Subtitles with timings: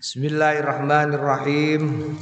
[0.00, 2.16] Bismillahirrahmanirrahim.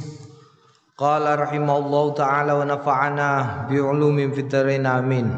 [0.99, 3.29] Qala rahimallahu taala wa nafa'ana
[3.71, 5.31] bi ulumin fid amin.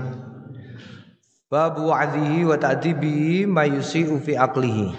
[1.45, 4.89] Babu wa'dhihi wa ta'dibihi mayusi'u fi aqlihi.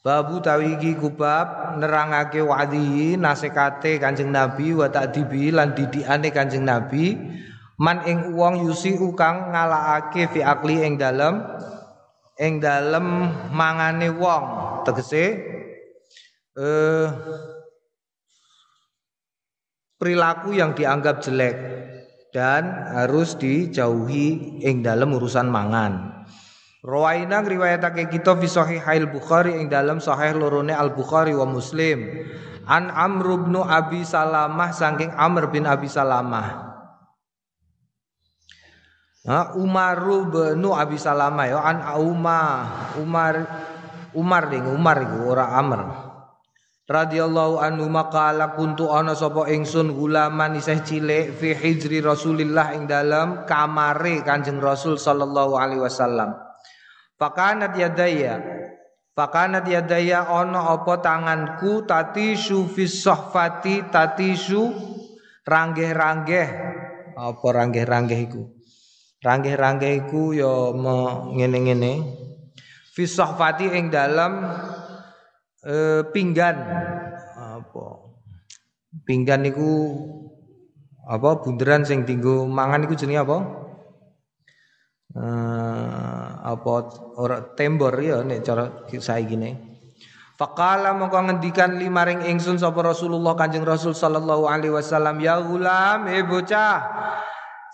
[0.00, 7.20] Babu tawiki kubab nerangake wa'dhihi nasekate Kanjeng Nabi wa ta'dibihi lan didikane Kanjeng Nabi
[7.76, 11.36] man ing wong yusi'u kang ngalakake fi aqli ing dalem
[12.40, 14.44] ing dalem mangane wong
[14.88, 15.55] tegese
[16.56, 17.08] eh
[19.96, 21.56] perilaku yang dianggap jelek
[22.32, 26.24] dan harus dijauhi ing dalam urusan mangan.
[26.86, 32.04] Rawaina riwayatake kita fi sahihail Bukhari ing dalam sahih lorone Al Bukhari wa Muslim.
[32.66, 36.66] An Amr bin Abi Salamah saking Amr bin Abi Salamah.
[39.26, 39.98] Ha Umar
[40.30, 43.34] bin Abi Salamah ya an Umar Umar
[44.14, 46.05] Umar ding Umar iku ora Amr
[46.86, 53.42] radhiyallahu anhu maqala kuntu ana sapa ingsun gulaman isih cilik fi hijri Rasulillah ing dalam
[53.42, 56.38] kamare Kanjeng Rasul sallallahu alaihi wasallam.
[57.18, 58.38] Fakanat yadaya
[59.16, 64.70] fakanat yadaya ana apa tanganku tatisu fi sahfati tatisu
[65.42, 66.48] ranggeh-ranggeh.
[67.16, 68.42] Apa ranggeh-ranggeh iku?
[69.24, 70.70] Ranggeh-ranggeh iku ya
[71.32, 71.92] ngene-ngene.
[72.92, 74.44] Fi sahfati ing dalam
[75.66, 76.56] eh, pinggan.
[77.34, 77.86] Apa?
[79.02, 79.70] Pinggan niku
[81.06, 83.38] apa bunderan sing tinggu mangan niku jenenge apa?
[85.16, 86.72] Eh, apa
[87.16, 89.50] ora tembor ya nek cara saiki ne
[90.36, 96.20] Faqala mongko ngendikan limaring ingsun sapa Rasulullah Kanjeng Rasul sallallahu alaihi wasallam ya gulam eh
[96.20, 96.76] bocah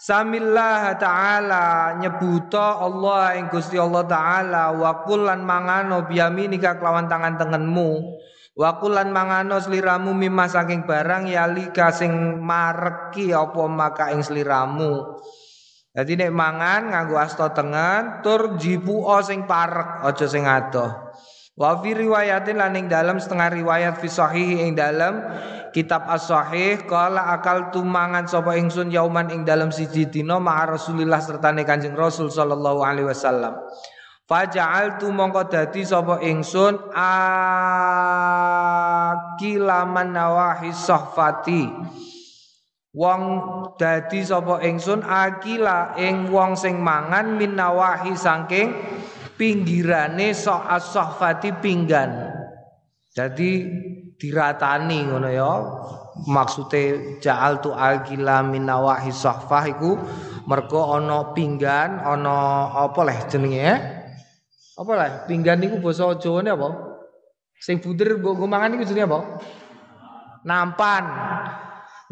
[0.03, 8.19] Samillah ta'ala nyebuta Allah ing Gusti Allah taala wa kullan mangano biyaminika kelawan tangan tengenmu.
[8.59, 14.27] Wa kullan mangano sliramu mimma saking barang yalika sing mareki apa maka ing
[15.93, 21.02] Jadi nek mangan nganggo asta tengen tur jipu sing parek aja sing adoh
[21.53, 25.21] Wa fi riwayatin lan ing dalam setengah riwayat fi sahih ing dalam
[25.77, 31.69] kitab as-sahih kala akal tumangan sapa ingsun yauman ing dalam siji dina ma Rasulillah sertane
[31.69, 33.61] Kanjeng Rasul sallallahu alaihi wasallam.
[34.25, 36.89] Faja'altu mongko dadi sapa ingsun
[39.45, 41.69] akilaman nawahi sahfati.
[42.97, 43.23] Wong
[43.77, 48.73] dadi sapa ingsun akila ing wong sing mangan min nawahi saking
[49.37, 52.33] pinggirane sok as-sahfati pinggan.
[53.13, 53.51] Jadi
[54.17, 55.53] diratani ngono ya.
[56.29, 59.97] Maksude ja'al tu al-kila min nawahi sahfah iku
[60.45, 63.77] mergo ana pinggan, ana apa leh jenenge ya?
[64.77, 65.11] Apa leh?
[65.25, 66.69] Pinggan niku basa Jawane apa?
[67.57, 69.21] Sing bunder mbok mangan niku jenenge apa?
[70.45, 71.05] Nampan.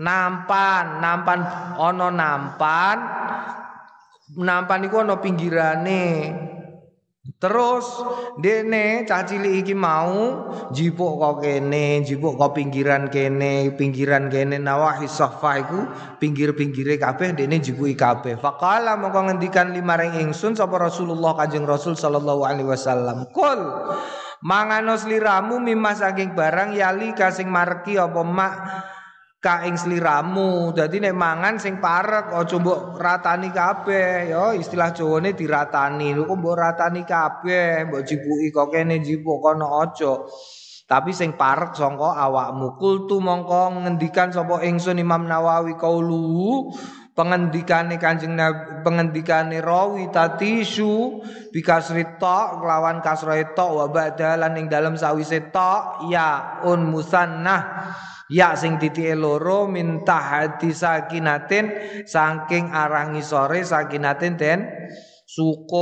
[0.01, 1.41] Nampan, nampan
[1.77, 2.99] ana nampan.
[4.41, 6.05] Nampan iku ana pinggirane
[7.21, 7.85] Terus
[8.41, 15.05] dene cah cilik iki mau jipuk kok kene, jipuk kok pinggiran kene, pinggiran kene nawahi
[15.05, 15.81] safa iku
[16.17, 18.41] pinggir-pinggire kabeh dene jipuki kabeh.
[18.41, 23.29] Faqala mongko ngendikan limaring ingsun sapa Rasulullah Kanjeng Rasul sallallahu alaihi wasallam.
[23.37, 23.61] Qul
[24.41, 28.53] manganos liramu mimma saking barang yali kasing marki apa mak
[29.41, 30.71] ka ing sliramu.
[30.77, 36.13] Dadi nek mangan sing parek aja mbok ratani kabeh ya istilah Jawane diratani.
[36.13, 40.21] Lho kok mbok ratani kabeh, mbok jipuki kok kene jipuk kono aja.
[40.85, 42.77] Tapi sing parek sangka awakmu.
[42.77, 46.67] Kultu mongko ngendikan sapa ingsun Imam Nawawi kaulu
[47.21, 51.21] pengendikane Kanjeng Nabi pengendikane rawi tatisu
[51.53, 57.93] bikasri ta kelawan kasra ta wa badalan ing dalem sawise ta ya un musannah
[58.33, 61.69] ya sing titike loro minta hati sakinatin
[62.09, 64.65] saking arah ngisore sakinatin ten
[65.29, 65.77] sukun.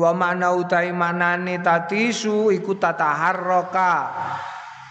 [0.00, 3.94] Wa mana utai manane tatisu iku tataharraka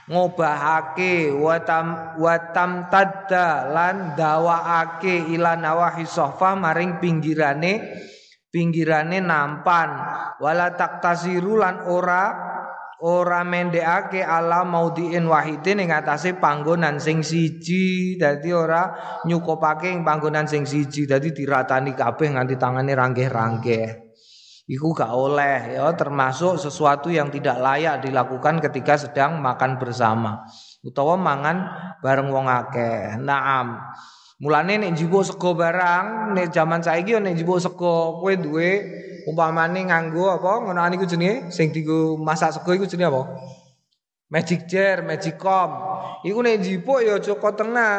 [0.07, 7.83] ngobahake watam watam tadda lan dawaake ila nawahi sofa maring pinggirane
[8.47, 9.89] pinggirane nampan.
[10.39, 12.31] Wala taktasiru lan ora
[13.03, 18.15] ora mendekake ala maudiin wahidin ing atase panggonan sing siji.
[18.15, 18.95] Dadi ora
[19.27, 21.03] nyukupake ing panggonan sing siji.
[21.03, 24.06] Dadi diratani kabeh nganti tangane ranggeh-ranggeh
[24.67, 30.43] iku gak oleh ya termasuk sesuatu yang tidak layak dilakukan ketika sedang makan bersama
[30.83, 31.57] utawa mangan
[32.03, 33.79] bareng wong akeh naam
[34.37, 38.69] Mulane nek njupuk sego barang, nek jaman saiki yo nek njupuk sego kowe duwe
[39.25, 43.21] umpamane nganggo apa ngono niku jenenge sing dienggo masak sego iku jenenge apa?
[44.29, 45.73] Magic jar, magic com.
[46.21, 47.97] Iku nek njupuk ya aja tengah.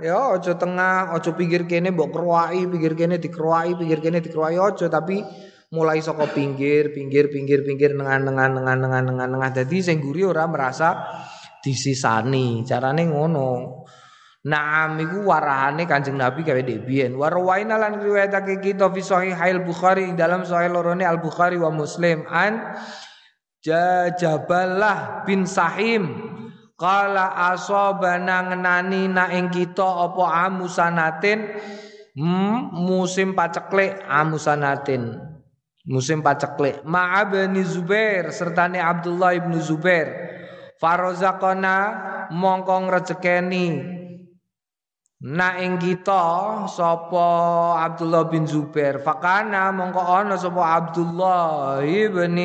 [0.00, 4.86] Ya aja tengah, aja pinggir kene mbok keruaki, pinggir kene dikeruaki, pinggir kene dikeruaki aja
[4.88, 5.20] tapi
[5.74, 9.50] mulai saka pinggir, pinggir, pinggir, pinggir nengan nengan nengan nengan nengan nengan.
[9.50, 11.02] Dadi sing guri ora merasa
[11.58, 12.62] disisani.
[12.62, 13.82] Carane ngono.
[14.44, 17.16] Naam iku warahane Kanjeng Nabi gawe debien.
[17.16, 19.00] Warwaina lan riwayatake kita fi
[19.32, 22.76] Al Bukhari dalam sahih lorone Al Bukhari wa Muslim an
[23.64, 26.28] Jajabalah bin Sahim
[26.76, 31.56] Kala asobana ngenani na ing kita apa amusanatin
[32.12, 35.23] hmm, musim paceklek amusanatin
[35.84, 40.36] musim paceklek ma'abani Zubair sertane Abdullah ibnu Zubair.
[40.74, 41.76] Farozakona
[42.34, 43.94] mongkong rezekeni
[45.24, 47.24] Na ing kita sapa
[47.80, 49.00] Abdullah bin Zubair?
[49.00, 52.36] Fakana mongko ana sapa Abdullah bin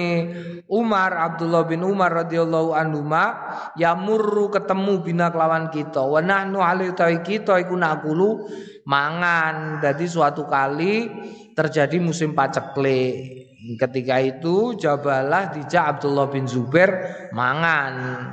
[0.72, 3.36] Umar Abdullah bin Umar radhiyallahu anhu ma
[3.76, 6.00] yamurru ketemu bina kelawan kita.
[6.08, 8.48] Wa nahnu ali kita iku nakulu
[8.88, 9.84] mangan.
[9.84, 11.12] Dadi suatu kali
[11.60, 13.52] terjadi musim paceklik.
[13.76, 16.88] Ketika itu jabalah dijak Abdullah bin Zubair
[17.36, 18.24] mangan.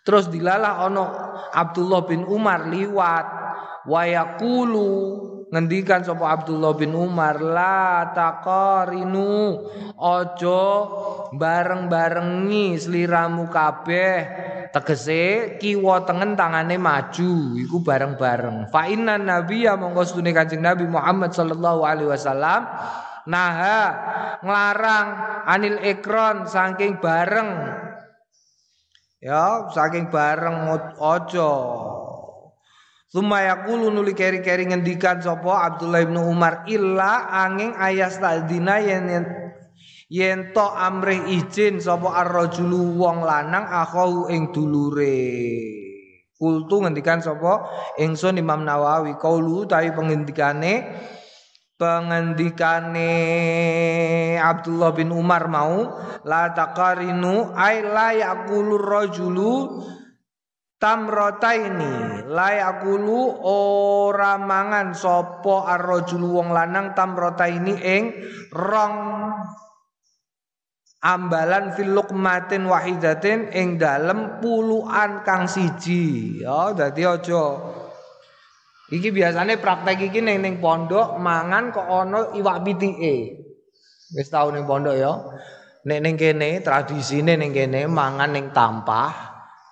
[0.00, 1.04] Terus dilalah ono
[1.52, 3.26] Abdullah bin Umar liwat.
[3.84, 4.88] Wayakulu
[5.50, 9.58] ngendikan sapa Abdullah bin Umar la taqarinu
[9.98, 10.64] ojo
[11.34, 14.16] bareng-barengi sliramu kabeh.
[14.70, 18.70] Tegese kiwa tengen tangane maju iku bareng-bareng.
[18.70, 22.70] Fa inna nabiyya monggo sedune Kanjeng Nabi Muhammad sallallahu alaihi wasallam
[23.26, 23.82] naha
[24.46, 25.08] nglarang
[25.50, 27.50] anil ikron saking bareng.
[29.18, 31.52] Ya saking bareng ojo
[33.10, 39.26] Suma yaqulu nuli keri-keri ngendikan sapa Abdullah bin Umar illa angin ayas tadina yen
[40.06, 45.26] yen to amrih izin sapa ar-rajulu wong lanang akhahu ing dulure.
[46.38, 47.66] Kultu ngendikan sapa
[47.98, 50.94] ingsun Imam Nawawi qaulu tapi pengendikane
[51.82, 53.10] pengendikane
[54.38, 59.52] Abdullah bin Umar mau la taqarinu ay la yaqulu rajulu
[60.80, 68.04] tamrotaini layakulu ora mangan sapa arrajulu wong lanang tamrotaini ing
[68.48, 68.96] rong
[71.04, 76.40] ambalan fil luqmatin wahidatin ing dalem puluhan kang siji.
[76.40, 77.44] Ya dadi aja.
[78.90, 83.38] Iki biasane praktek iki ning ning pondok mangan kok ana iwak pitike.
[84.16, 85.12] Wis tau ning pondok ya.
[85.84, 89.29] Nek ning kene tradisine ning kene mangan ning tampah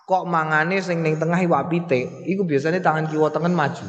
[0.08, 3.84] kok mangane sing ning tengah iwak pitik iku biasanya tangan kiwa tengen maju.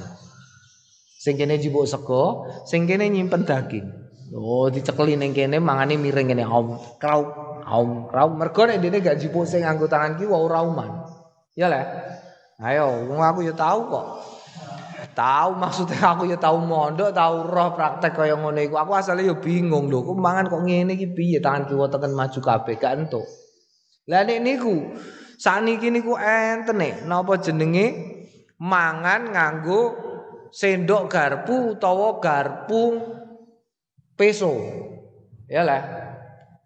[1.15, 3.87] Sing kene jibuk sego sing kene nyimpen daging.
[4.35, 7.23] Oh dicekeli ning kene mangane miring kene om krau
[7.63, 8.35] om krau.
[8.35, 10.91] Mergo nek dene gak jibuk sing nganggo tangan kiwa ora uman.
[11.55, 11.87] Ya le
[12.59, 14.07] ayo wong aku ya tahu kok.
[15.15, 18.75] Tahu maksudnya aku ya tahu mondok tahu roh praktek kaya ngono iku.
[18.75, 21.15] Aku asalnya ya bingung lho kok mangan kok ngene iki?
[21.15, 23.23] Piye tangan kiwa tengen maju kabeh gak entuk.
[24.11, 24.75] Lah nek niku
[25.39, 27.95] Saniki niku enten nek napa jenenge
[28.59, 29.81] mangan nganggo
[30.51, 32.99] sendok garpu utawa garpu
[34.19, 34.51] peso.
[35.47, 35.83] Ya lah.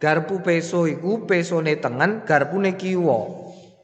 [0.01, 3.29] Garpu peso iku pesone tengen, garpune kiwa.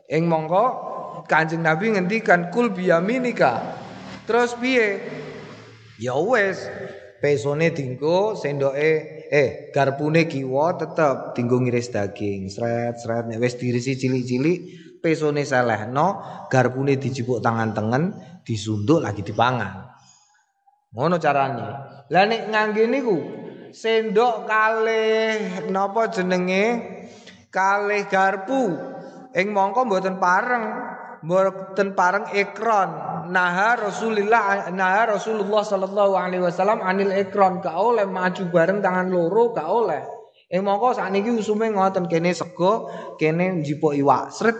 [0.09, 0.89] Ing mongko
[1.30, 3.62] Kanjeng Nabi ngendikan kul biyaminika.
[4.25, 5.05] Terus piye?
[6.01, 6.65] Ya wis,
[7.22, 12.50] pesone dinggo sendoke eh garpune kiwa tetep dinggo ngiris daging.
[12.50, 14.59] Sret-sret nek wis dirisi cilik-cilik
[15.00, 16.07] pesone selehno
[16.50, 18.03] garpune dijipuk tangan tengen
[18.41, 19.86] disunduk lagi dipangan.
[20.98, 21.67] Ngono carane.
[22.09, 23.17] Lah nek ngangge niku
[23.69, 26.65] sendok kalih napa jenenge?
[27.53, 28.74] Kalih garpu.
[29.38, 30.65] Ing mongko mboten pareng
[31.20, 32.90] mboten pareng ekron
[33.32, 39.52] naha Rasulillah naha Rasulullah sallallahu alaihi wasallam anil ekron gak oleh maju bareng tangan loro
[39.52, 40.04] gak oleh.
[40.50, 42.10] Ing mongko sakniki usume ngoten.
[42.10, 42.90] Kene sego
[43.22, 44.34] kene njipuk iwak.
[44.34, 44.58] Sret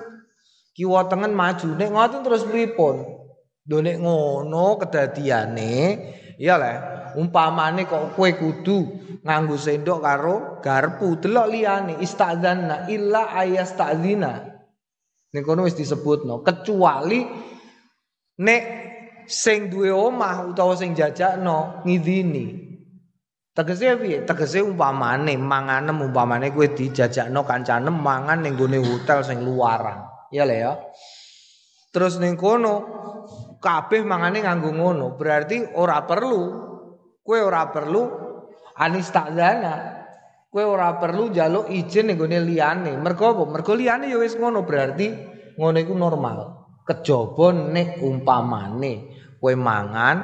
[0.78, 3.18] kiwa tengen maju nek ngoten terus pripun?
[3.70, 5.74] Nek ngono kedadiane
[6.42, 6.74] iya le
[7.18, 8.78] umpamane kok kowe kudu
[9.25, 11.94] nganggo sendok karo garpu delok liyane.
[11.98, 14.59] Istadzanna illa ayastadzina
[15.29, 17.21] Ning kono wis disebutno, kecuali
[18.41, 18.63] nek
[19.29, 22.65] sing duwe omah utawa sing jajakno ngidini.
[23.53, 24.25] Tegese piye?
[24.25, 30.01] Tegese umpamane manganem umpamane kowe dijajakno kancanem mangan ning gone hotel sing luaran.
[30.33, 30.74] Ya le ya.
[31.93, 32.74] Terus ning kono
[33.62, 36.41] kabeh mangane nganggo ngono, berarti ora perlu.
[37.21, 38.01] Kowe ora perlu
[38.81, 39.99] anis takzana.
[40.50, 42.98] Kowe ora perlu njaluk izin ning gone liyane.
[42.98, 43.44] Mergo apa?
[43.46, 45.08] Mergo liyane ya wis ngono, berarti
[45.62, 46.38] ngono iku normal.
[46.89, 48.94] Kejaba nek umpamane
[49.38, 50.18] kowe mangan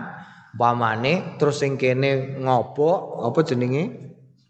[0.57, 4.05] umpamane terus sing kene ngopo apa jenenge?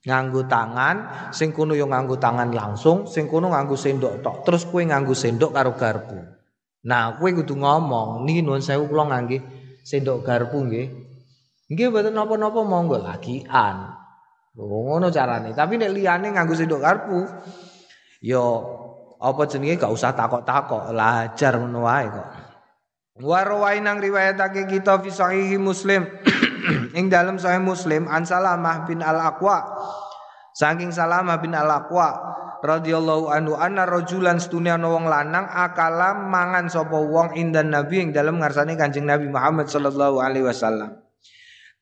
[0.05, 0.95] nganggo tangan,
[1.33, 4.45] sing kono yo nganggo tangan langsung, sing kono nganggo sendok tok.
[4.45, 6.21] Terus kowe nganggo sendok karo garpu.
[6.85, 9.41] Nah, kowe kudu ngomong, niki nuwun sewu kula ngangge
[9.81, 10.87] sendok garpu nggih.
[11.73, 14.04] Nggih mboten napa-napa monggo lagian.
[14.55, 15.51] Oh, ngono carane.
[15.51, 17.27] Tapi nek liyane nganggo sendok garpu,
[18.23, 18.43] yo
[19.19, 22.27] apa jenenge gak usah takok-takok, lajar ngono wae kok.
[23.15, 26.03] Warwai nang riwayatake kita fi sahih Muslim
[26.99, 29.63] ing dalam sahih Muslim an Salamah bin Al Aqwa
[30.51, 32.11] saking Salamah bin Al Aqwa
[32.59, 38.11] radhiyallahu anhu anna rajulan setunya ana wong lanang akala mangan sapa wong indan nabi ing
[38.11, 41.04] dalam ngarsane Kanjeng Nabi Muhammad sallallahu alaihi wasallam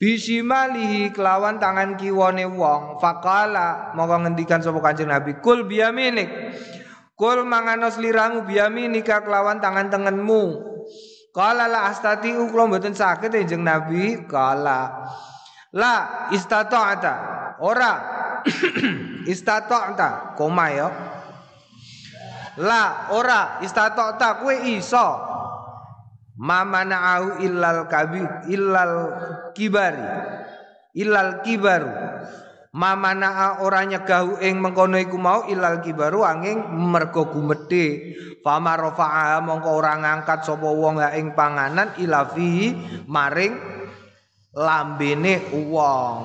[0.02, 2.98] Bisimalihi kelawan tangan kiwane wong.
[2.98, 6.30] Fakala Moga ngendikan sapa kanjeng Nabi Kul biyaminik.
[7.14, 10.74] Kul manganos liramu biyaminika kelawan tangan tengenmu.
[11.34, 14.26] Kala la astati kula mboten saged Kanjeng Nabi.
[14.26, 15.10] Kala.
[15.74, 17.14] La istata'ata
[17.62, 17.94] ora.
[19.34, 20.88] Istata'ta koma ya.
[22.62, 23.10] La.
[23.14, 23.58] Ora.
[23.66, 25.33] Istata'ta kowe iso
[26.38, 28.94] mamana'ahu illal kabir illal
[29.54, 30.06] kibari
[30.98, 31.92] illal kibaru.
[32.74, 38.18] Mamana ora nyegahu ing mengkono iku mau ilal kibaru angin mergo gumedhe.
[38.42, 42.74] Fama rafa'a mongko ora ngangkat sapa wong ing panganan ilafi
[43.06, 43.54] maring
[44.58, 46.20] lambene wong.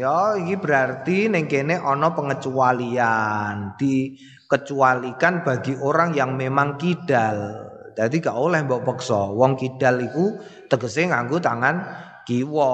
[0.00, 7.60] Ya iki berarti ning kene ana pengecualian dikecualikan bagi orang yang memang kidal
[7.94, 9.30] jadi gak oleh mbok peksa.
[9.30, 11.80] Wong kidal iku tegese nganggo tangan
[12.26, 12.72] kiwa.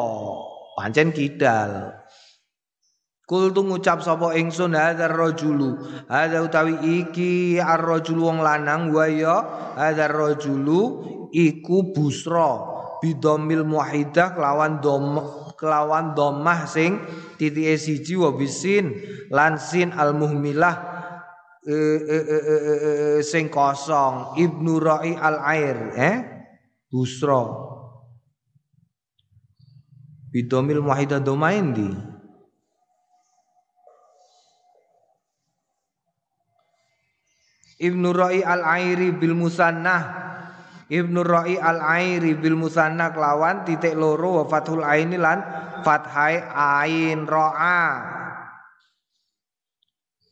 [0.76, 1.92] Pancen kidal.
[3.28, 5.78] Kul tu ngucap sapa ingsun hadzal rajulu.
[6.10, 9.36] Hadza utawi iki ar-rajulu wong lanang wa ya
[9.78, 10.80] hadzal rajulu
[11.30, 12.58] iku busra
[12.98, 15.16] bidomil muhidah kelawan dom
[15.56, 17.00] kelawan domah sing
[17.36, 18.96] titike siji wa bisin
[19.28, 20.99] lan sin al muhmilah
[21.66, 22.90] e, e, e, e, e,
[23.20, 24.40] e, sing kosong.
[24.40, 26.16] Ibnu ra'i al air eh?
[26.88, 27.44] Busra.
[30.30, 31.90] Bidomil muhidah domain di?
[37.80, 40.02] Ibnu Ra'i Al-Airi bil Musannah.
[40.92, 45.40] Ibnu Ra'i Al-Airi bil Musannah kelawan titik loro wa fathul aini lan
[45.80, 47.24] fathai ain.
[47.24, 48.19] Ra'a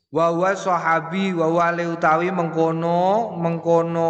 [0.09, 4.09] wa wa sahabi wa wale utawi mengkono mengkono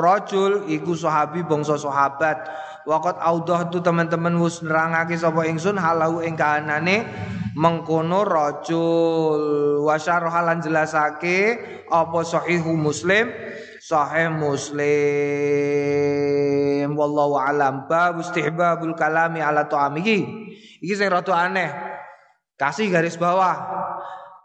[0.00, 2.48] rajul iku sahabi bangsa sahabat.
[2.88, 7.04] Waqat audah tu teman-teman wis nerangake sapa ingsun halau ing kahanane
[7.52, 9.84] mengkono rajul.
[9.84, 11.60] Wasyarhalan jelasake
[11.92, 13.28] apa sahihu muslim
[13.84, 14.88] sahih muslim.
[16.96, 17.84] Wallahu alam.
[17.84, 20.24] Bab istihbabul kalami ala ta'amihi.
[20.80, 21.68] Iki sing rada aneh.
[22.56, 23.54] Kasih garis bawah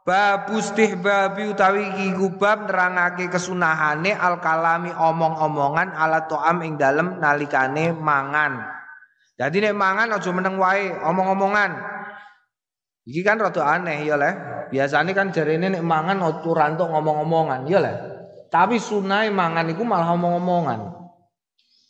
[0.03, 7.95] Babu istihbabi utawi iki bab nerangake kesunahane al kalami omong-omongan ala to'am ing dalem nalikane
[7.95, 8.67] mangan.
[9.39, 11.71] Jadi nek mangan aja meneng wae omong-omongan.
[13.07, 14.31] Iki kan rada aneh ya le.
[14.75, 17.93] Biasane kan jarene nek mangan ora entuk ngomong-omongan ya le.
[18.51, 20.99] Tapi sunai mangan iku malah omong-omongan.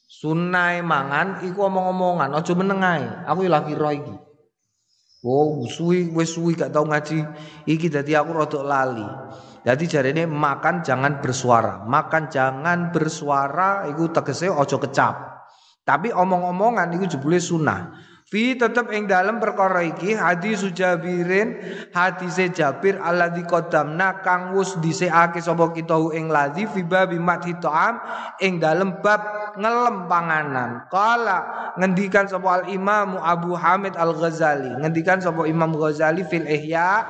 [0.05, 3.05] Sunai mangan iku omong-omongan, aja meneng ae.
[3.25, 4.13] Aku lagi kira iki.
[5.23, 7.23] Oh, suwi wis suwi gak tau ngaji.
[7.63, 9.07] Iki dadi aku rada lali.
[9.63, 11.87] Jadi jarene makan jangan bersuara.
[11.87, 15.15] Makan jangan bersuara iku tegese aja kecap.
[15.87, 18.11] Tapi omong-omongan iku jebule sunah.
[18.33, 21.53] Fi tetep ing dalam perkara iki hadis Jabirin
[21.93, 28.01] hadis Jabir alladzi qaddamna kang wis dhisikake sapa kita ing ladzi fi bab madhi ta'am
[28.41, 30.81] ing dalem bab ngelem panganan.
[30.89, 37.05] Kala ngendikan sapa al Imam Abu Hamid Al Ghazali, ngendikan sapa Imam Ghazali fil Ihya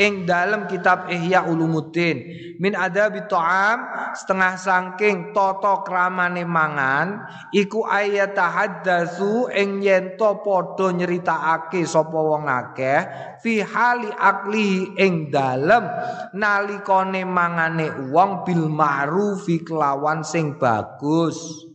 [0.00, 2.24] ing dalam kitab Ihya Ulumuddin.
[2.56, 3.84] Min adabi ta'am
[4.16, 12.48] setengah sangking toto kramane mangan iku ayat tahaddatsu ing yen to padha nyeritakake sapa wong
[12.48, 13.00] akeh
[13.44, 15.84] fi hali akli ing dalem
[16.32, 21.68] nalikane mangane wong bil ma'rufi kelawan sing bagus.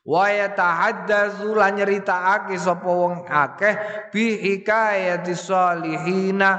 [0.00, 3.76] Wa yatahaddatsu lan nyeritakake sapa wong akeh
[4.08, 6.56] bi hikayati salihina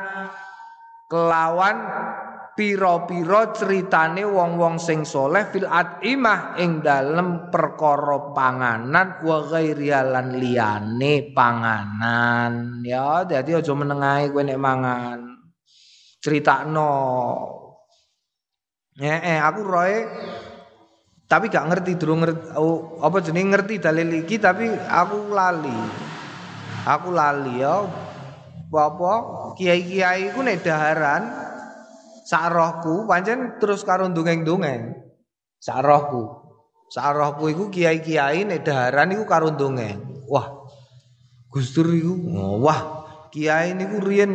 [1.11, 1.75] kelawan
[2.55, 12.79] pira-pira critane wong-wong sing soleh fil imah ing dalem perkara panganan wa ghairialan liyane panganan.
[12.87, 15.19] Ya dadi aja menengahi kowe nek mangan.
[16.23, 16.93] Critakno.
[18.95, 19.97] Eh, eh aku roe
[21.25, 25.79] tapi gak ngerti durung ngerti oh, apa jeneng ngerti dalil iki tapi aku lali.
[26.87, 27.87] Aku lali ya
[28.79, 29.13] apa?
[29.59, 31.27] Kiai-kiai ku nek daharan
[32.23, 34.95] sak rohku pancen terus karo dongeng-dongeng
[35.59, 36.39] sak rohku.
[36.91, 40.61] Sak rohku iku kiai-kiai nek daharan iku karo dongeng wah
[41.51, 42.15] Gustur iku
[42.63, 44.31] wah kiai niku riyen.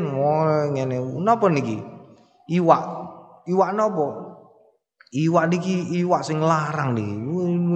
[0.77, 1.01] Ngene.
[1.25, 1.81] Napa niki?
[2.53, 2.85] Iwak.
[3.49, 4.07] Iwak napa?
[5.17, 7.09] Iwak niki iwak sing larang nih.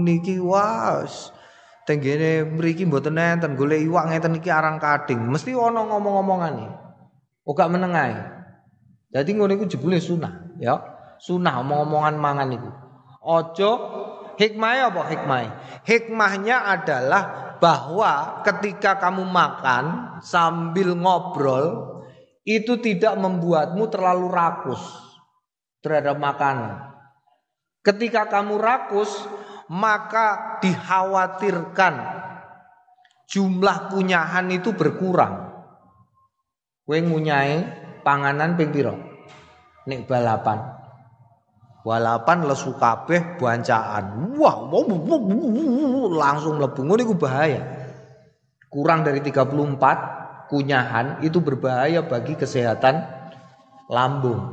[0.05, 1.33] Niki was.
[1.89, 5.21] Tenggene mriki mboten enten golek iwak ngeten iki arang kading.
[5.27, 6.67] Mesti ana ngomong-ngomongane.
[7.45, 8.21] Ora menengae.
[9.11, 10.79] Dadi ngono iku jebule sunah, ya.
[11.19, 12.71] Sunah omong-omongan mangan iku.
[13.21, 13.71] Ojo
[14.39, 15.53] hikmahnya apa hikmahnya?
[15.83, 17.23] Hikmahnya adalah
[17.61, 22.01] bahwa ketika kamu makan sambil ngobrol
[22.49, 24.81] itu tidak membuatmu terlalu rakus
[25.85, 26.89] terhadap makanan.
[27.81, 29.09] Ketika kamu rakus,
[29.71, 31.95] maka dikhawatirkan
[33.31, 35.55] jumlah kunyahan itu berkurang.
[36.83, 37.63] Kowe ngunyai
[38.03, 38.91] panganan ping pira?
[39.87, 40.59] Nek balapan.
[41.87, 44.35] Balapan lesu kabeh bancaan.
[44.37, 44.69] Wah,
[46.13, 46.81] langsung mlebu.
[46.83, 47.63] Ngono iku bahaya.
[48.67, 53.07] Kurang dari 34 kunyahan itu berbahaya bagi kesehatan
[53.87, 54.51] lambung.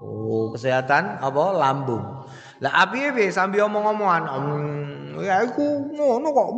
[0.00, 1.44] Oh, kesehatan apa?
[1.52, 2.24] Lambung.
[2.58, 4.22] Lah api piye sambil omong-omongan.
[4.34, 6.48] Um, ya iku ngono kok.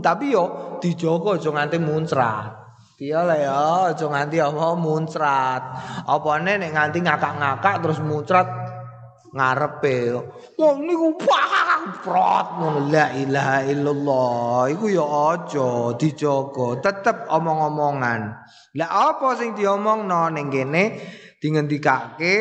[0.00, 0.44] Tapi yo
[0.80, 2.52] dijogo aja nganti muncrat.
[2.96, 3.60] Piye lah ya,
[3.92, 5.62] aja nganti apa muncrat.
[6.08, 8.48] Apane nek nganti ngakak-ngakak terus muncrat
[9.36, 10.16] ngarepe.
[10.56, 11.12] Wah niku
[12.00, 14.72] prot ngono la ilaha illallah.
[14.72, 15.04] Iku ya
[15.36, 18.20] aja dijogo, tetep omong-omongan.
[18.80, 20.84] Lah apa sing diomongno ning kene
[21.36, 22.36] dingendikake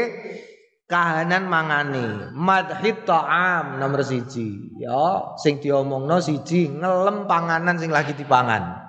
[0.85, 2.31] kahanan mangane.
[2.33, 4.77] Madhit ta'am nomor siji.
[4.77, 8.85] Ya sing diomongno siji ngelem panganan sing lagi dipangan.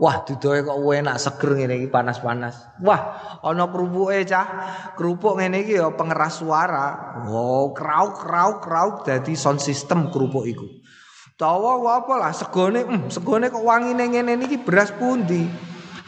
[0.00, 2.80] Wah dudoe kok enak seger ngene iki panas-panas.
[2.80, 3.00] Wah
[3.44, 4.46] ana krupuke cah.
[4.96, 7.20] Kerupuk ngene iki ya pengeras suara.
[7.28, 10.64] Oh krauk krauk krauk dadi sound system kerupuk iku.
[11.36, 15.44] Tawa apa lah segone hmm, segone kok wangine ngene iki beras pundi?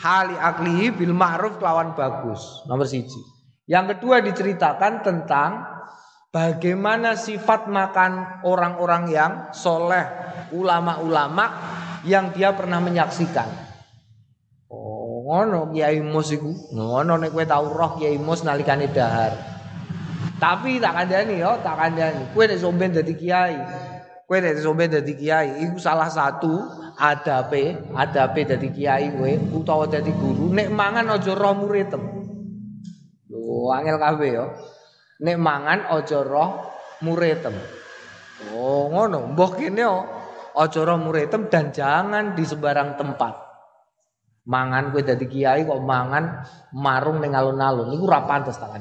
[0.03, 2.65] Hali akli bil ma'ruf lawan bagus.
[2.69, 3.21] Nomor siji
[3.71, 5.51] yang kedua diceritakan tentang
[6.35, 10.03] bagaimana sifat makan orang-orang yang soleh,
[10.51, 11.47] ulama-ulama
[12.03, 13.47] yang dia pernah menyaksikan.
[14.73, 16.51] Oh, ngono Kiai Mus iku.
[16.75, 19.53] Ngono nek kowe tau roh Kiai Mus nalikane dahar.
[20.43, 22.35] Tapi tak kandhani yo, tak kandhani.
[22.35, 23.55] Kowe nek somben dadi kiai.
[24.27, 26.67] Kowe nek somben dadi kiai iku salah satu
[26.99, 32.22] adape, adape dadi kiai kowe utawa dadi guru nek mangan aja roh muridem.
[33.73, 34.45] Angel kabeh ya.
[35.23, 36.51] Nek mangan aja roh
[37.07, 37.55] muretem.
[38.53, 39.33] Oh, ngono.
[39.33, 39.85] Mbah kene
[40.53, 43.35] aja roh muretem dan jangan di sembarang tempat.
[44.43, 46.43] Mangan kowe dadi kiai kok mangan
[46.75, 48.75] marung ning alun-alun niku ora pantes tak.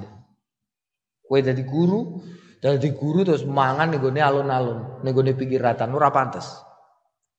[1.22, 2.18] Kowe dadi guru,
[2.58, 6.50] dadi guru terus mangan ning gone alun-alun, ning gone pikiratan ora pantes.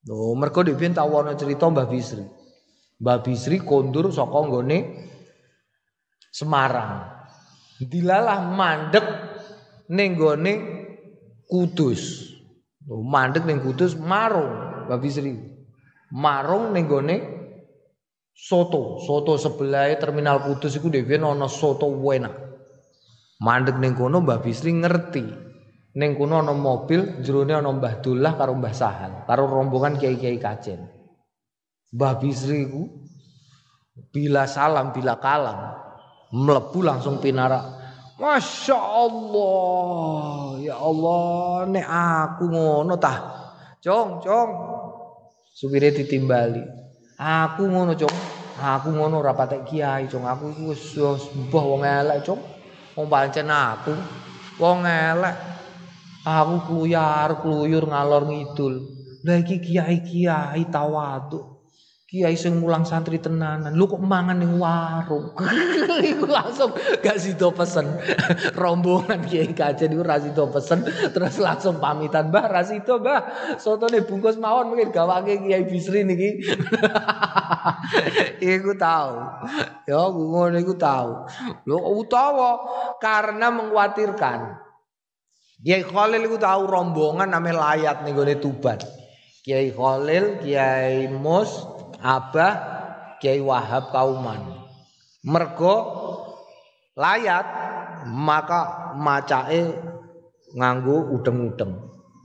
[0.07, 2.23] Lho, mergo dhewe tak wono cerita Mbah Bisri.
[3.03, 4.79] Mbah Bisri kondur saka nggone
[6.33, 7.22] Semarang.
[7.89, 9.07] Dilalah mandek
[9.91, 10.55] ning gone
[11.47, 12.33] Kudus.
[12.87, 15.35] Mandek ning Kudus marung Babi Sri.
[16.15, 17.17] Marung ning gone
[18.31, 19.03] soto.
[19.03, 22.35] Soto sebelah terminal Kudus iku dhewe ana soto enak.
[23.43, 25.25] Mandek ning kono Mbah Bisri ngerti.
[25.93, 30.89] Ning kono mobil, jerone ana Mbah Dullah karo Mbah Sahan, karo rombongan kiai-kiai kajen.
[31.93, 32.89] Mbah Bisri ku
[34.09, 35.92] bila salam bila kalam
[36.33, 37.61] melebu langsung pinara.
[38.17, 40.59] Masya Allah.
[40.65, 43.19] Ya Allah nek aku ngono tah.
[43.83, 44.51] Cong cong
[45.53, 46.63] supire ditimbali.
[47.21, 48.17] Aku ngono cong
[48.59, 50.83] aku ngono ora patek kiai cong aku iku wis
[51.51, 52.41] wong elek cong
[52.95, 53.93] wong pancen aku
[54.57, 55.37] wong elek.
[56.23, 58.75] Aku kluyar kluyur ngalor ngidul.
[59.27, 61.52] Lha iki kiai-kiai tawadu
[62.13, 65.33] Kiai sing mulang santri tenanan, lu kok mangan ning warung.
[66.13, 67.89] iku langsung gak sido pesen.
[68.61, 73.57] Rombongan Kiai kajen iku ra sido pesen, terus langsung pamitan, "Mbah, ra sido, Mbah.
[73.57, 76.53] Sotone bungkus mawon mungkin gawake Kiai Bisri niki."
[78.61, 79.17] iku tahu.
[79.89, 81.25] Ya, ngono iku tahu.
[81.65, 82.61] Lho utawa
[83.01, 84.61] karena mengkhawatirkan.
[85.65, 88.77] Kiai Khalil iku tahu rombongan namanya layat ning gone Tuban.
[89.43, 91.72] Kiai Khalil, Kiai Mus,
[92.03, 92.53] Abah
[93.23, 94.67] Kiai Wahab Kauman.
[95.23, 95.75] Mergo
[96.99, 97.47] layat
[98.11, 99.71] maka macake
[100.59, 101.79] nganggo udeng-udeng.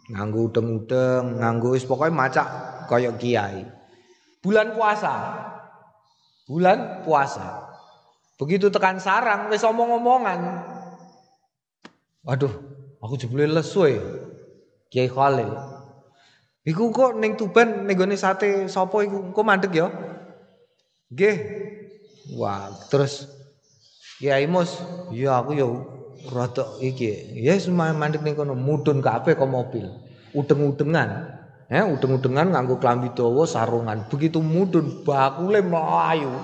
[0.09, 2.47] Nganggo udeng-udeng, nganggo wis pokoke macak
[2.89, 3.61] kaya kiai.
[4.41, 5.13] Bulan puasa.
[6.49, 7.69] Bulan puasa.
[8.41, 10.63] Begitu tekan sarang wis omong-omongan.
[12.25, 12.51] Waduh,
[13.03, 14.01] aku jebule lesu ya.
[14.89, 15.76] Kiai Khalil.
[16.67, 19.31] Iku kok ning Tuban ning gone sate sapa iku?
[19.31, 19.87] Kok mandek ya?
[21.07, 21.37] Nggih.
[22.35, 23.23] Wah, terus
[24.19, 24.75] Kiai Mus,
[25.15, 25.63] ya aku ya
[26.27, 27.39] rada iki.
[27.39, 29.87] Ya yes, mandek ning kono mudun kabeh kok mobil.
[30.35, 31.39] Udeng-udengan.
[31.71, 34.03] Ya, udeng-udengan nganggo klambi dawa sarungan.
[34.11, 36.35] Begitu mudun bakule mlayu.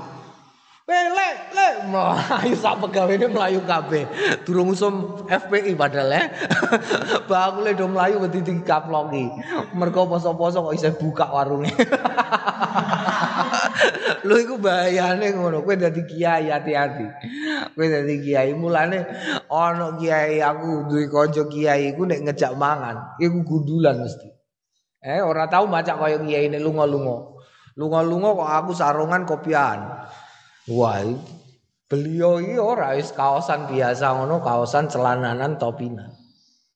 [0.83, 4.03] Pele, le, melayu sak pegawene melayu kabeh.
[4.43, 6.27] Durung usum FPI padahal ya.
[7.23, 9.31] Bakule do melayu wedi dikaploki.
[9.79, 11.71] Mergo poso-poso kok isih buka warunge.
[14.27, 15.63] Lho iku bahayane ngono.
[15.63, 17.07] Kowe dadi kiai hati-hati.
[17.79, 19.07] Kowe dadi kiai mulane
[19.47, 24.27] ana kiai aku duwe kanca kiai iku nek ngejak mangan, iku gundulan mesti.
[24.99, 27.39] Eh ora tau macak kaya kiai nek lunga-lunga.
[27.79, 29.79] Lunga-lunga kok aku sarungan kopian.
[30.71, 31.03] Wah,
[31.91, 36.07] beliau ini ora wis kaosan biasa ngono, kaosan celananan topinan.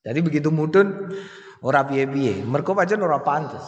[0.04, 1.16] Jadi begitu mudun
[1.64, 2.44] ora piye-piye.
[2.44, 3.64] Mergo pancen ora pantes.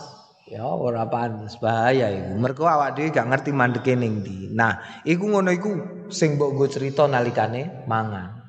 [0.49, 2.35] Ya ora pantes, bahaya iku.
[2.35, 4.49] Mergo awak dhewe gak ngerti mandeke ning ndi.
[4.51, 5.69] Nah, iku ngono iku
[6.09, 8.39] sing mbok nggo cerita nalikane mangan.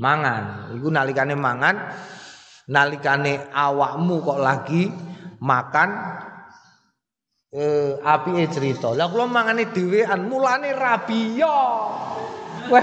[0.00, 1.76] Mangan, iku nalikane mangan
[2.64, 4.88] nalikane awakmu kok lagi
[5.44, 5.90] makan
[7.54, 8.90] eh apike cerita.
[8.90, 11.58] Lah kula mangane dhewean mulane rabi yo.
[12.64, 12.80] Kowe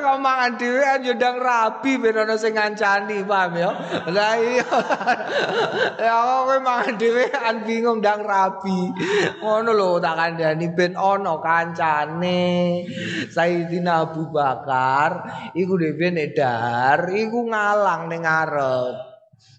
[0.00, 3.70] kok mangan dhewean yo ndang rabi ben ana sing ngancani, paham ya?
[4.08, 4.64] Lah iya.
[6.08, 8.90] Ya kowe mangan dhewean bingung ndang rabi.
[9.38, 12.82] Ngono lho tak kandhani ben ana kancane.
[13.30, 19.13] Sayyidina Abu Bakar iku dhewe nek dar iku ngalang ning ngarep.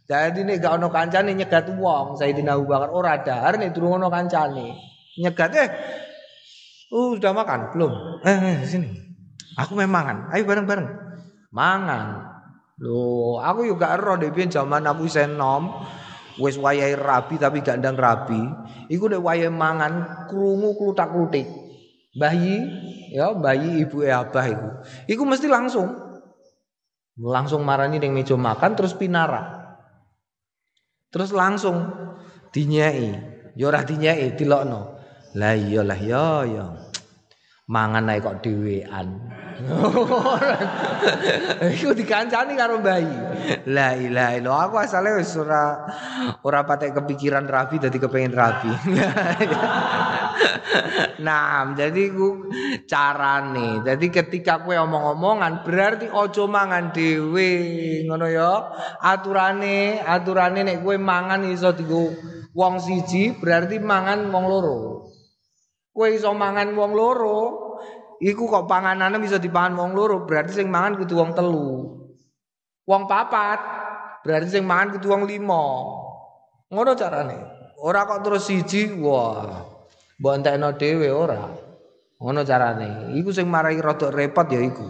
[0.05, 4.13] Jadi nek gak ono kancane nyegat wong Sayyidina Abu Bakar ora dahar nek durung ono
[4.13, 4.77] kancane.
[5.17, 5.69] Nyegat eh
[6.93, 7.73] Uh, sudah makan?
[7.73, 7.91] Belum.
[8.21, 8.87] Eh, eh sini.
[9.57, 10.29] Aku memang.
[10.29, 10.85] Ayo bareng-bareng.
[11.49, 12.23] Mangan.
[12.79, 15.81] Loh, aku juga ero dek zaman aku isih nom.
[16.35, 18.37] Wis wayahe rabi tapi gak ndang rabi.
[18.91, 21.47] Iku nek wayahe mangan krungu klutak-klutik.
[22.15, 22.63] Bayi,
[23.11, 24.69] ya bayi ibu e abah iku.
[25.09, 25.91] Iku mesti langsung
[27.19, 29.64] langsung marani ning meja makan terus pinara.
[31.15, 31.95] Terus langsung
[32.51, 33.15] dinyai.
[33.55, 34.99] Ya ora dinyai dilokno.
[35.39, 36.75] Lah iya lah ya ya.
[37.71, 39.15] Mangan ae kok dhewean.
[41.79, 43.15] Iku dikancani karo bayi.
[43.71, 44.67] La ilaha illallah.
[44.67, 45.87] Aku asale wis ora
[46.43, 48.75] ora patek kepikiran rapi dadi kepengin rapi.
[51.25, 52.49] nah, jadi ku
[52.85, 53.81] carane.
[53.83, 57.51] Jadi ketika kowe omong-omongan berarti ojo mangan dhewe,
[58.07, 58.51] ngono ya.
[59.01, 62.13] Aturane, aturane nek kowe mangan iso digo
[62.55, 64.79] wong siji berarti mangan wong loro.
[65.91, 67.39] Kowe iso mangan wong loro,
[68.19, 71.71] iku kok panganane bisa dipangan wong loro, berarti sing mangan kudu wong telu.
[72.85, 73.59] Wong papat,
[74.23, 75.63] berarti sing mangan kudu wong lima.
[76.71, 77.39] Ngono carane.
[77.79, 79.74] Ora kok terus siji, wah.
[80.15, 81.43] Mbok entekno dhewe ora.
[82.19, 83.11] Ngono carane.
[83.19, 84.87] Iku sing marai rada repot ya iku.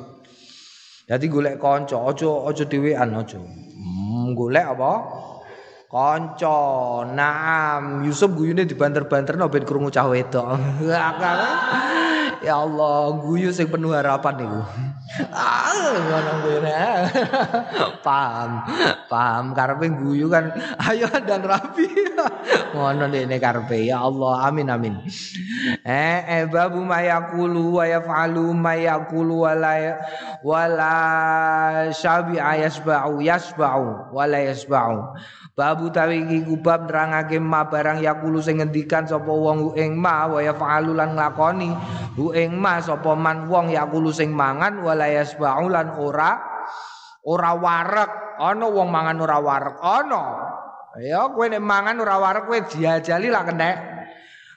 [1.05, 3.37] Dadi golek kanca, aja aja dhewean aja.
[3.37, 4.93] Hmm, golek apa?
[5.89, 6.57] Kanca.
[7.09, 10.45] Naam, Yusuf guyune dibanter-banterno ben krungu cah wedok.
[12.45, 14.61] ya Allah, guyu sing penuh harapan niku.
[15.33, 16.57] Ah, ngono kuwi.
[18.05, 18.51] Paham.
[19.09, 20.53] Paham karepe guyu kan
[20.89, 21.89] ayo dan rapi.
[22.77, 23.89] ngono dene karepe.
[23.89, 24.95] Ya Allah, amin amin.
[25.81, 29.97] Eh, eh babu mayakulu wa yafalu mayakulu wala
[30.45, 30.93] wala
[31.89, 35.17] syabi ayasba'u yasba'u wala yasba'u.
[35.55, 40.43] Babu tawi iki kubab nerangake ma barang yakulu sing ngendikan sapa wong ing ma wa
[40.43, 41.71] yafalu lan nglakoni
[42.19, 46.35] hu ing ma sapa man wong yakulu sing mangan wala yasba'u lan ora
[47.23, 50.23] ora warek ana wong mangan ora warek ana
[50.95, 53.75] Ya kowe nek mangan ora warak kowe jajali lah kentek.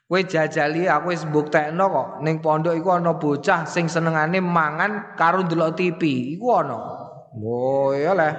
[0.06, 5.42] Kowe jajali aku wis mbuktekno kok ning pondok iku ana bocah sing senengane mangan karo
[5.42, 6.34] ndelok TV.
[6.38, 6.78] Iku ana.
[7.38, 8.32] Oh iya lah.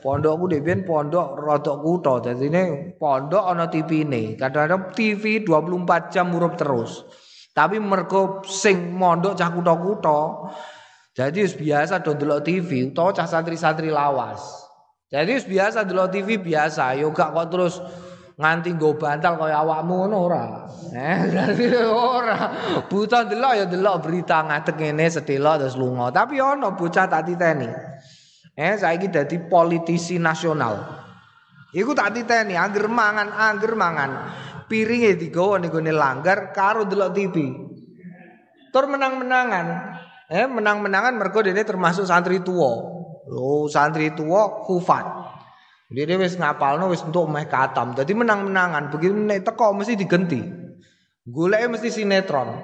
[0.00, 2.24] Pondokku dhewe pondok rada kutho.
[2.24, 4.36] Dadine pondok ana TV-ne.
[4.40, 7.04] Kadang-kadang TV 24 jam murup terus.
[7.56, 10.52] Tapi mergo sing mondok cah kutho-kutho.
[11.16, 14.68] Jadi biasa do ndelok TV utawa cah santri-santri lawas.
[15.08, 17.80] Jadi biasa ndelok TV biasa, yo gak kok terus
[18.36, 20.44] nganti nggo bantal kaya awakmu ngono ora.
[20.92, 21.32] Eh,
[21.88, 22.52] ora.
[22.84, 26.12] Buta ndelok ya ndelok berita ngadeg ngene sedelok terus lunga.
[26.12, 27.68] Tapi ono bocah tak titeni.
[28.56, 30.80] Eh saiki dadi politisi nasional.
[31.76, 34.10] Iku tak titeni angger mangan, angger mangan.
[34.64, 37.36] Piringe digawa ning langgar karo delok TV.
[38.72, 39.66] Tur menang-menangan.
[40.32, 42.72] Eh menang-menangan mergo dene termasuk santri tua.
[43.28, 45.04] Oh, santri tua kufat.
[45.92, 47.92] Dia wis ngapalno wis untuk meh katam.
[47.92, 48.90] Jadi menang-menangan.
[48.90, 50.65] Begitu nek teko mesti digenti.
[51.26, 52.54] Goleke mesti sinetron.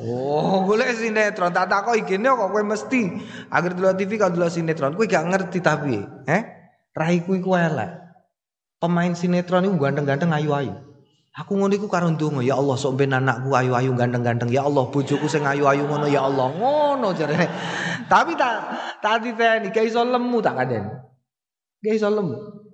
[0.00, 1.52] Oh, golek sinetron.
[1.52, 3.12] Tak takoki kene kok kowe mesti
[3.52, 4.96] agar delok TV kok delok sinetron.
[4.96, 6.42] Kowe gak ngerti tapi, eh?
[6.96, 7.92] Raiku iku elek.
[8.80, 10.72] Pemain sinetron iku ganteng-ganteng ayu-ayu.
[11.36, 14.48] Aku ngono iku karo ndonga, ya Allah sok ben anakku ayu-ayu ganteng-ganteng.
[14.48, 16.48] Ya Allah bojoku sing ayu-ayu ngono ya Allah.
[16.56, 17.52] Ngono jarene.
[18.12, 18.52] Tapi tak
[19.04, 20.88] tak diteni gak iso lemu tak kandhen.
[21.84, 22.64] Gak iso lemu.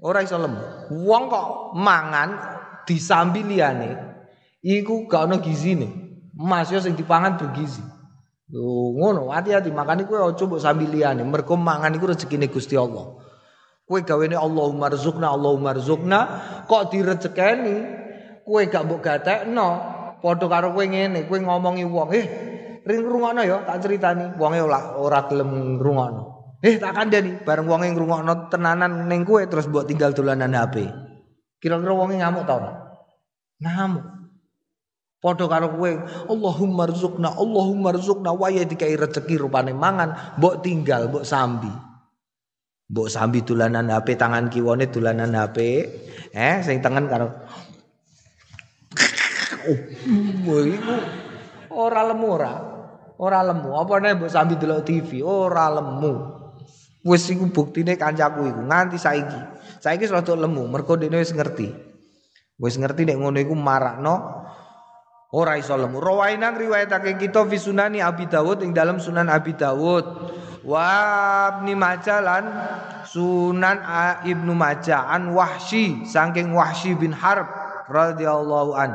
[0.00, 0.88] Ora iso lemu.
[1.04, 2.28] Wong kok mangan
[2.88, 4.09] disambi liyane
[4.64, 5.88] iku gak ono gizine.
[6.36, 7.82] Emas yo sing dipangan bergizi.
[8.50, 11.22] Lho ngono, hati-hati makane kowe aja mbok sambil liyane.
[11.22, 13.14] Mergo mangan iku rezekine Gusti Allah.
[13.86, 16.18] Kowe gawene Allahumma rizukna Allahumma rizukna
[16.66, 17.74] kok direzekeni
[18.42, 19.68] kowe gak mbok gatekno.
[20.20, 22.26] Padha karo kowe ngene, kowe ngomongi wong, "Eh,
[22.84, 26.22] ring rungokno ya, tak critani." Wonge ora ora gelem ngrungokno.
[26.60, 30.90] Eh, tak kandhani bareng wonge ngrungokno tenanan ning kowe terus mbok tinggal dolanan HP.
[31.56, 32.70] Kira-kira wonge ngamuk ta ora?
[33.62, 34.19] Ngamuk.
[35.20, 35.92] Padha karo kowe,
[36.32, 41.68] Allahumma rzuqna, Allahumma rzuqna waya dikai rezeki rupane mangan, mbok tinggal, mbok sambi.
[42.88, 45.56] Mbok sambi dolanan HP tangan kiwane dolanan HP,
[46.32, 47.28] eh sing tengen karo
[51.70, 52.52] Oh, ora lemu ora.
[53.20, 53.76] Ora lemu.
[53.76, 56.40] Apa nek mbok sambi delok TV, ora lemu.
[57.04, 59.40] Wis iku buktine kancaku iku nganti saiki.
[59.84, 61.68] Saiki rada lemu, mergo dene wis ngerti.
[62.56, 64.48] Wis ngerti nek ngono iku marakno
[65.30, 66.02] Ora iso lemu.
[66.02, 70.02] Rawainan riwayatake kita fi sunani Abi Dawud ing dalam Sunan Abi Dawud.
[70.66, 70.90] Wa
[71.54, 72.44] Ibnu Majah lan
[73.06, 73.78] Sunan
[74.26, 77.46] Ibnu Majah an Wahsy saking Wahsy bin Harb
[77.86, 78.90] radhiyallahu an.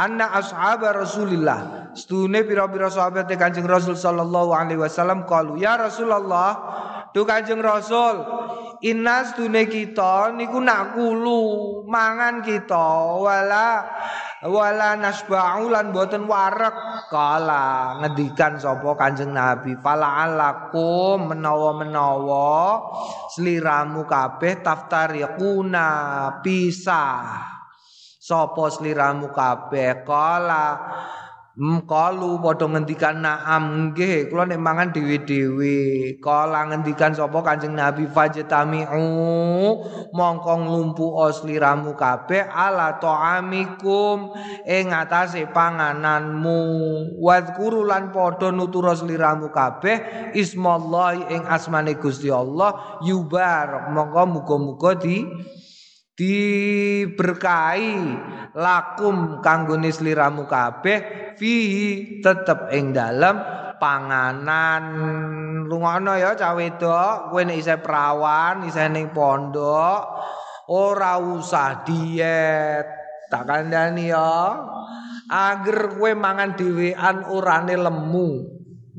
[0.00, 6.56] Anna ashab Rasulillah stune pira-pira sahabat Kanjeng Rasul sallallahu alaihi wasallam qalu ya Rasulullah
[7.12, 8.22] tu Kanjeng Rasul
[8.80, 13.84] Inas stune kita niku nak kulu mangan kita wala
[14.48, 16.72] wala nasba'u lan boten warek
[17.12, 22.56] kala ngedikan sapa Kanjeng Nabi fala alakum menawa-menawa
[23.36, 25.88] sliramu kabeh taftariquna
[26.40, 27.52] pisah.
[28.20, 30.04] Sapa sliramu kabeh?
[30.04, 30.66] Kala
[31.58, 36.14] Mkalu padha ngendikan naam nggih kula nek mangan dhewe-dhewe.
[36.22, 39.02] Kala ngendikan sapa Kanjeng Nabi fajtami'u
[40.14, 44.30] mongko nglumpuh sliramu kabeh ala ta'amikum
[44.62, 46.62] ing atase pangananmu.
[47.18, 55.26] Wadhkuru lan padha nutura sliramu kabeh ismallahi ing asmane Gusti Allah yubar mongko muga-muga di
[56.20, 57.96] diberkahi
[58.54, 63.38] lakum kanggo sliramu kabeh fihi tetep ing dalem
[63.80, 64.84] panganan.
[65.66, 67.32] Lungono ya cah wedok.
[67.32, 70.02] Kowe nek isih perawan isih ning pondok
[70.68, 72.86] ora usah diet.
[73.30, 74.34] Tak kandhani ya.
[75.30, 78.30] Agar kowe mangan dhewean orane lemu.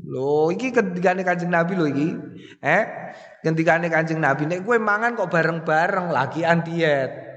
[0.02, 2.08] Lho iki ketikane Kanjeng Nabi lho iki.
[2.60, 2.84] Eh
[3.44, 4.48] ketikane Kanjeng Nabi.
[4.48, 7.31] Nek kowe mangan kok bareng-bareng lagi diet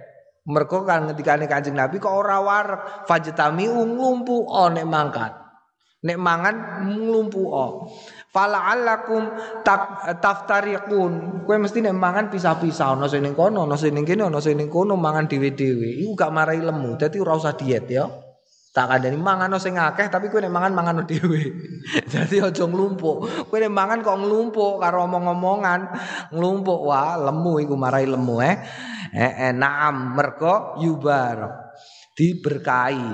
[0.45, 5.33] Mergo kan ngendikane Kanjeng Nabi kok ora warek fajtami nglumpu oh, nek mangkat.
[6.05, 7.89] Nek mangan nglumpu oh.
[8.29, 9.25] Fala'allakum
[10.21, 11.41] taftariqun.
[11.49, 14.93] Kowe mesti nek mangan pisah-pisah ana sing ning kono, ana sing ning kene, ning kono
[14.93, 16.05] mangan dhewe-dhewe.
[16.05, 16.93] Iku gak marai lemu.
[16.93, 18.05] Dadi ora usah diet ya.
[18.75, 21.41] Tak kandhani mangan sing akeh tapi kowe nek mangan mangan dhewe.
[22.11, 23.49] Dadi aja nglumpuk.
[23.49, 25.79] Kowe nek mangan kok nglumpuk karo omong-omongan,
[26.35, 28.55] nglumpuk wah lemu iku marai lemu eh.
[29.15, 31.71] Eh, eh naam mergo yubar
[32.15, 33.11] diberkahi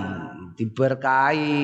[0.58, 1.62] diberkahi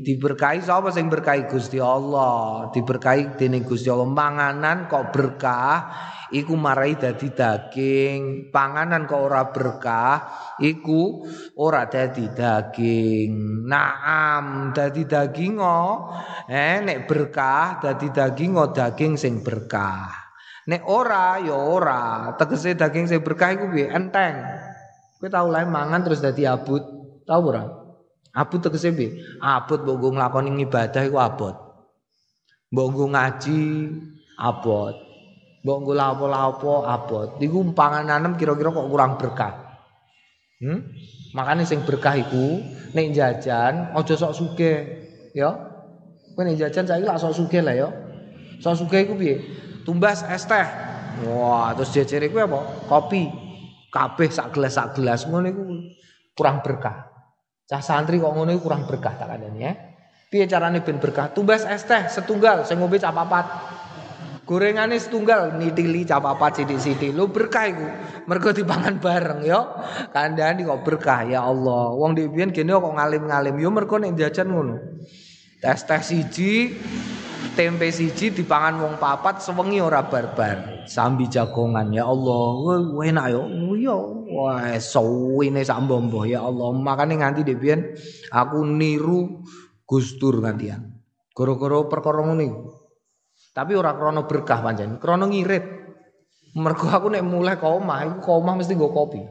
[0.00, 5.92] diberkahi sapa sing berkahi Gusti Allah diberkahi dening Gusti Allah manganan kok berkah
[6.30, 8.50] iku marai dadi daging.
[8.50, 10.16] Panganan kok ora berkah
[10.58, 11.22] iku
[11.58, 13.64] ora dadi daging.
[13.66, 15.54] Naam dadi daging
[16.50, 20.25] eh nek berkah dadi daging daging sing berkah.
[20.66, 23.86] Nek ora ya ora, tegese daging sing berkah iku piye?
[23.86, 24.34] Enteng.
[25.22, 26.82] Kowe tau lae mangan terus dadi abut.
[27.22, 27.62] Tau ora?
[28.34, 29.22] Abot tegese piye?
[29.38, 31.54] Abot mbok nggo nglakoni ibadah iku abot.
[32.74, 33.62] Mbok ngaji
[34.42, 34.94] abot.
[35.62, 37.38] Mbok nggo lapo-lapo abot.
[37.38, 39.54] Iku panganan kira-kira kok kurang berkah.
[40.58, 40.82] Hmm?
[41.30, 42.58] Makanya sing berkah iku
[42.90, 44.78] nek jajan aja sok sugih,
[45.30, 45.54] ya.
[46.34, 47.88] Kowe nek jajan saiki lak sok sugih lah ya.
[48.58, 49.36] Sok sugih iku piye?
[49.86, 50.66] Tumbas es teh.
[51.30, 52.90] Wah, terus jejere kuwi apa?
[52.90, 53.22] Kopi.
[53.94, 55.62] Kabeh sak gelas sak gelas ngono iku
[56.34, 57.06] kurang berkah.
[57.64, 59.72] Cah santri kok ngono kurang berkah tak kandani ya.
[60.26, 61.30] Piye carane ben berkah?
[61.30, 63.46] Tumbas es teh setunggal sing ngombe cap papat.
[64.42, 67.14] Gorengane setunggal nitili cap papat sithik-sithik.
[67.14, 67.86] Lu berkah iku.
[68.26, 69.62] Mergo dipangan bareng ya.
[70.10, 71.94] Kandhani kok berkah ya Allah.
[71.94, 74.76] Wong dhewe kene kok ngalim-ngalim ya mergo nek jajan ngono.
[75.62, 76.74] Tes teh siji
[77.56, 80.84] tempe siji dipangan wong papat sewengi ora barbar.
[80.84, 82.84] Sambi jagongan ya Allah.
[83.02, 83.42] Enak ya.
[83.80, 83.96] Ya
[84.36, 86.76] Wah, suwine sak mbombo ya Allah.
[86.76, 87.96] Makane nganti dhewean
[88.28, 89.40] aku niru
[89.86, 90.98] Gustur gantian.
[91.30, 92.50] Goro-goro perkara ngene
[93.54, 95.64] Tapi ora krana berkah pancen, krana ngirit.
[96.60, 99.22] Mergo aku nek mulai ka omah, iku ka omah mesti nggo kopi.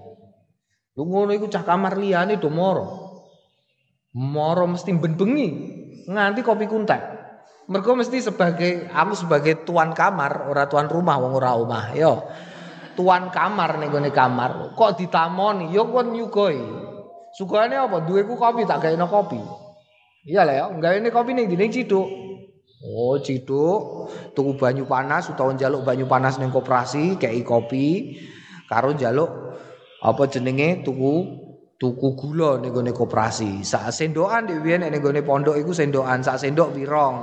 [0.98, 2.86] Lu ngono iku cah kamar liyane do moro.
[4.18, 5.48] Moro mesti ben bengi
[6.10, 7.02] nganti kopi kuntek.
[7.66, 12.22] Mergo mesti sebagai aku sebagai tuan kamar, ora tuan rumah wong ora omah, yo.
[12.96, 15.74] Tuan kamar ning gone kamar kok ditamoni?
[15.74, 16.62] Ya kon nyugoi.
[17.36, 18.08] Sugane apa?
[18.08, 19.42] Duweku kopi tak gaeno kopi.
[20.24, 22.08] Iya lah ya gaene kopi ning dinding ciduk.
[22.88, 24.08] Oh ciduk.
[24.32, 28.16] Tuku banyu panas utawa njaluk banyu panas ning koperasi kei kopi
[28.72, 29.28] karo njaluk
[30.00, 30.88] apa jenenge?
[30.88, 31.44] Tuku
[31.76, 36.40] tuku gula ning gone koperasi sak sendokan dhewe nek ning gone pondok iku sendokan sak
[36.40, 37.16] sendok pirong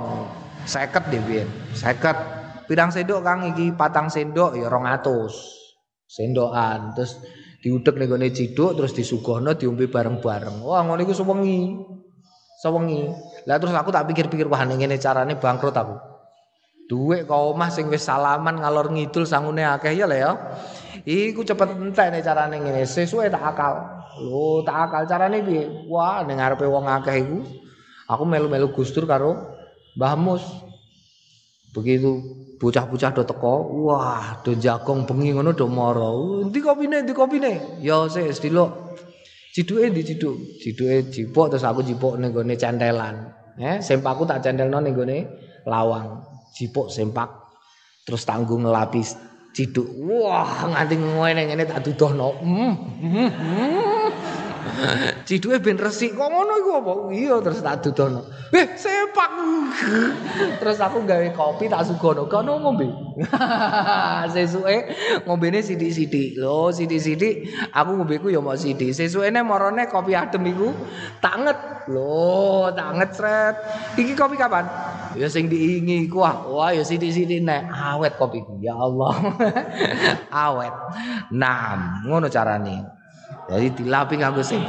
[0.69, 1.39] 50 dhewe
[1.81, 5.03] 50 pirang sendok kang iki patang sendok ya 200
[6.07, 7.17] sendokan terus
[7.63, 10.59] diudek ning gone ciduk terus disuguhno diombe bareng-bareng.
[10.67, 11.79] Wah ngono iku sewengi.
[12.59, 13.07] Sewengi.
[13.47, 15.95] Lah terus aku tak pikir-pikir wah ngene carane bangkrut aku.
[16.91, 20.31] Duit kau omah sing wis salaman ngalor ngidul sangune akeh ya lah ya.
[21.07, 22.83] Iku cepet entek nek carane ngene.
[22.83, 23.73] Sesuai tak akal.
[24.21, 25.89] Lho, tak akal carane piye?
[25.89, 27.39] Wah, ning ngarepe wong akeh iku
[28.09, 29.57] aku melu-melu Gustur karo
[29.97, 30.43] Mbah Mus.
[31.73, 32.21] Begitu
[32.61, 33.55] bocah-bocah do teko,
[33.89, 36.45] wah do jagong bengi ngono do moro.
[36.45, 37.81] Endi kopine, endi kopine?
[37.81, 38.93] Ya sik diluk.
[39.53, 40.37] Ciduke ndi ciduk?
[40.57, 43.29] Ciduke jipuk terus aku jipuk ning gone centelan.
[43.61, 45.17] Eh, sempakku tak centelno ning gone
[45.69, 46.25] lawang.
[46.57, 47.29] Jipuk sempak
[48.01, 49.13] terus tanggung ngelapis
[49.53, 49.85] ciduk.
[50.09, 52.33] Wah, nganti ngene ngene tak dudohno.
[52.41, 52.73] Hmm.
[53.01, 53.92] hmm, hmm.
[55.27, 56.93] Ciduke ben resik kok ngono iku apa?
[57.13, 58.25] Iya terus tak dudono.
[58.53, 59.31] Eh, sepak.
[60.61, 62.25] terus aku gawe kopi tak sugono.
[62.29, 62.87] Kono ngombe.
[64.33, 64.77] Sesuke
[65.25, 66.41] ngombene sithik-sithik.
[66.41, 68.93] Lho, sithik-sithik aku ngombeku ya mau sithik.
[68.93, 70.73] Sesukene marane kopi adem iku
[71.21, 71.59] tak nget.
[71.91, 73.55] Lho, tak nget sret.
[73.99, 74.65] Iki kopi kapan?
[75.13, 78.57] Ya sing diingi iku wah, wah ya sithik-sithik nek awet kopiku.
[78.63, 79.13] Ya Allah.
[80.47, 80.73] awet.
[81.33, 83.02] Nah, ngono carane.
[83.43, 84.63] Jadi dilapi nganggo sing.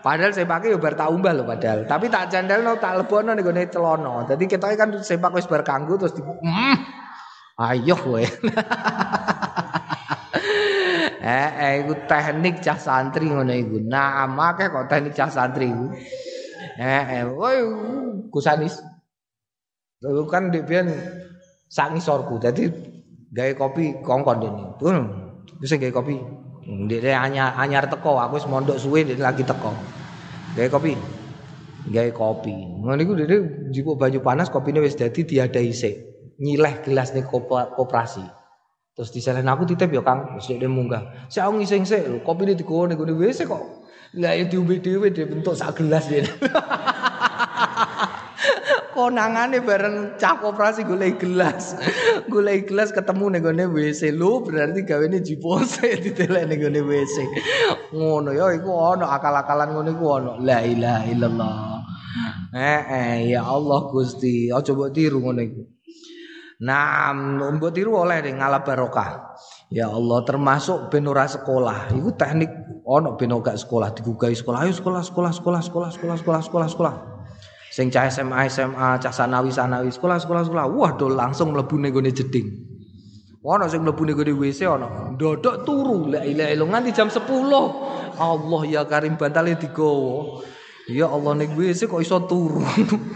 [0.00, 1.82] Padahal pakai ya bar tak umbah lho padahal.
[1.82, 2.30] Tapi tak
[2.62, 4.22] no tak lebono ning gone celana.
[4.26, 6.76] Dadi ketoke kan sepak wis bar kanggo terus di mm,
[7.60, 8.22] Ayo kowe.
[11.20, 13.82] eh eh iku teknik cah santri ngono iku.
[13.84, 15.92] Nah, make kok teknik cah santri iku.
[16.80, 17.60] Eh eh woi
[18.32, 18.80] kusanis.
[20.00, 20.88] Lalu kan di pian
[21.68, 22.40] sak ngisorku.
[22.40, 22.64] Dadi
[23.28, 24.64] gawe kopi kongkon dene.
[24.80, 24.96] Tuh,
[25.60, 26.39] bisa gawe kopi.
[26.70, 29.74] Dia hanya anyar teko, aku wis mondok suwe dia lagi teko.
[30.54, 30.94] Gawe kopi.
[31.90, 32.54] Gawe kopi.
[32.54, 33.42] Ngono iku dia
[33.74, 35.94] jupuk baju panas kopine wis dadi diadai sik.
[36.38, 38.22] Nyileh gelas ning koperasi.
[38.94, 41.26] Terus diselen aku titip ya Kang, wis dia munggah.
[41.26, 43.62] Sik aku ngising sik kopine digowo ning ngene WC kok.
[44.18, 46.26] Lah ya diombe dhewe bentuk sak gelas dia.
[49.00, 51.72] konangane bareng cah operasi golek gelas.
[52.28, 54.12] golek gelas ketemu ning gone WC.
[54.12, 57.16] Lho berarti gawene jipose ditelek ning gone WC.
[57.96, 60.32] Ngono ya iku ana akal-akalan ngono iku ana.
[60.44, 61.56] La ilaha illallah.
[62.52, 65.62] Eh, eh ya Allah Gusti, aja mbok tiru ngono iku.
[66.60, 67.16] Nah,
[67.56, 69.38] mbok tiru oleh ngalap barokah.
[69.72, 71.94] Ya Allah termasuk ben ora sekolah.
[71.94, 72.50] Iku teknik
[72.84, 74.66] ono ben gak sekolah digugai sekolah.
[74.66, 76.94] Ayo sekolah sekolah sekolah sekolah sekolah sekolah sekolah.
[77.70, 81.94] Sing cah SMA SMA, cah sanawi sanawi, sekolah sekolah sekolah, wah do langsung mlebu ning
[81.94, 82.50] gone jeding.
[83.46, 85.14] Ono sing mlebu ning gone WC ono.
[85.14, 86.10] Ndodok turu.
[86.10, 87.22] La ilaha illallah nganti jam 10.
[88.18, 90.42] Allah ya Karim bantale digowo.
[90.90, 92.60] Ya Allah ning WC kok iso turu.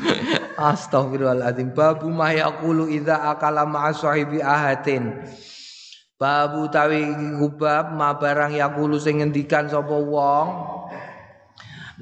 [0.71, 1.75] Astagfirullahaladzim.
[1.75, 5.13] Babu ma yaqulu idza akala ma'a sahibi ahatin.
[6.15, 7.11] Babu tawi
[7.43, 10.47] kubab ma barang yaqulu sing ngendikan sapa wong.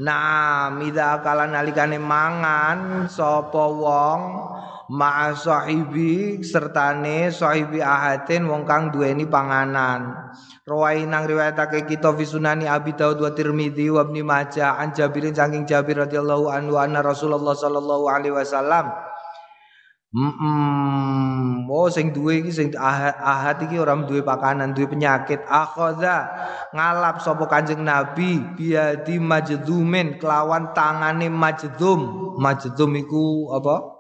[0.01, 4.21] Nah, mida akala nalikane mangan sapa wong?
[4.93, 10.33] Ma'a sahibi sertane sahibi ahatin wong kang duweni panganan.
[10.69, 15.33] Rawai nang riwayatake kita fi sunani Abi Dawud wa Tirmidzi wa Ibnu Majah an Jabirin
[15.33, 19.12] saking Jabir radhiyallahu anhu anna Rasulullah sallallahu alaihi wasallam
[20.13, 25.41] Mm, oh sing duwe iki sing ahad, ahad iki ora duwe pakanan, duwe penyakit.
[25.49, 26.29] Akhadha
[26.77, 32.37] ngalap sapa Kanjeng Nabi biadi majdumin kelawan tangane majdum.
[32.37, 33.93] Majdum iku apa?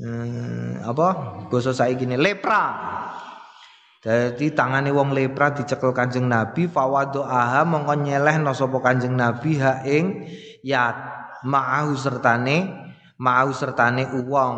[0.00, 1.08] hmm, apa
[1.52, 2.64] basa saiki ne lepra
[4.00, 9.84] Jadi tangane wong lepra dicekel Kanjeng Nabi fawado aha mongko nyelehno sapa Kanjeng Nabi ha
[9.84, 10.24] ing
[10.64, 10.88] ya
[11.44, 12.88] ma'ahu sertane
[13.20, 14.56] ma'ahu sertane uwong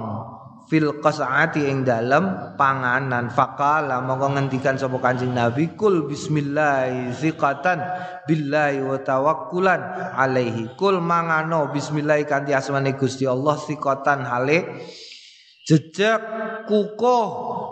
[0.70, 3.28] fil qas'ati ing dalem panganan.
[3.28, 7.82] Faqala mongko ngendikan sapa Kanjeng Nabi kul bismillah ziqatan
[8.24, 10.78] billahi wa tawakkulan alaihi.
[10.78, 14.80] Kul mangano bismillah kanthi asmane Gusti Allah ziqatan hale
[15.66, 16.22] jejak
[16.66, 17.26] kukuh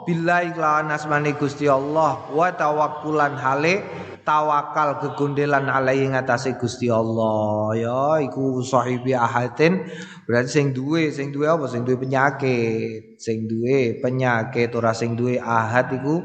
[0.06, 3.82] billahi lawan asmani Gusti Allah wa tawakkulan hale
[4.22, 7.72] tawakal kegundelan alaihi ngatasé Gusti Allah.
[7.76, 9.84] Ya iku sahibi ahadin.
[10.28, 11.66] Berarti sing duwe sing duwe apa?
[11.66, 13.18] Sing duwe penyakit.
[13.18, 16.22] Sing duwe penyakit ora sing duwe ahad iku.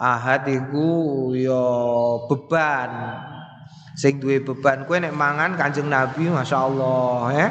[0.00, 0.88] Ahad iku
[1.36, 1.64] ya
[2.30, 2.90] beban.
[3.94, 7.48] Sing duwe beban kowe nek mangan Kanjeng Nabi masyaallah ya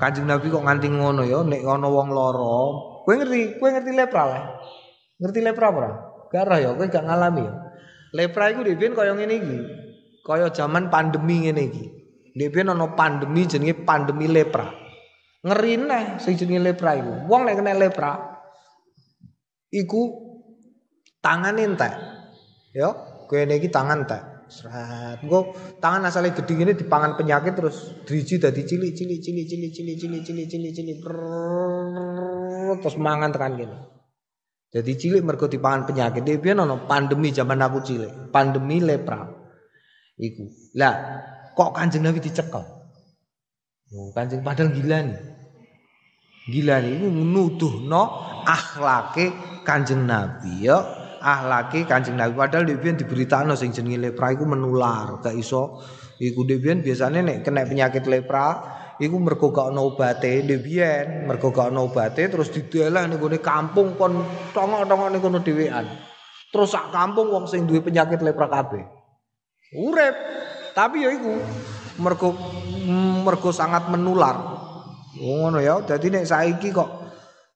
[0.00, 2.56] Kanjeng Nabi kok nganti ngono ya nek ana wong lara.
[3.04, 4.42] Kowe ngerti, kowe ngerti lepra lah.
[5.20, 5.90] Ngerti lepra ora?
[6.32, 7.52] Gak ya, kowe gak ngalami ya.
[8.10, 9.58] Lepra iku dhewe kaya ngene iki.
[10.26, 11.84] Kaya zaman pandemi ngene iki.
[12.34, 14.66] Dhewe ana pandemi jenenge pandemi lepra.
[15.46, 17.12] Ngeri neh sing jenenge lepra iku.
[17.30, 18.12] Wong nek kena lepra
[19.70, 20.02] iku
[21.22, 21.92] tangan entek.
[22.74, 22.90] Ya,
[23.30, 24.22] kowe iki tangan entek.
[24.50, 25.22] Serat.
[25.22, 29.96] Engko tangan asalnya gede gini dipangan penyakit terus driji dadi cilik cilik cilik cilik cilik
[30.02, 30.98] cilik cilik cilik
[32.82, 33.78] terus mangan tekan gini.
[34.70, 36.22] Jadi cilik mergo dipangan penyakit.
[36.22, 39.26] Dia biar nono pandemi zaman aku cilik, pandemi lepra.
[40.14, 40.46] Iku.
[40.78, 40.94] Lah,
[41.58, 42.62] kok Kanjeng Nabi dicekel?
[43.90, 45.18] Oh, kanjeng padahal gila nih.
[46.46, 47.10] Gila nih, ini
[47.90, 48.02] no
[48.46, 49.34] akhlake
[49.66, 55.36] kanjeng Nabi ya ahlake Kanjeng Nabi padahal dhewe diberitakno sing jenenge lepra iku menular gak
[55.36, 55.84] iso
[56.16, 61.72] iku dhewe biasane nek kena penyakit lepra iku mergo gak ono obate dhewe mergo gak
[61.72, 64.20] ono obate terus didelah ning gone kampung kon
[64.52, 65.88] tongok-tongok ning kono dhewean
[66.52, 68.84] terus sak kampung wong sing duwe penyakit lepra kabeh
[69.74, 70.14] urip
[70.76, 71.34] tapi ya iku
[72.04, 72.36] mergo
[73.24, 74.36] mergo sangat menular
[75.16, 76.90] ngono ya dadi nek saiki kok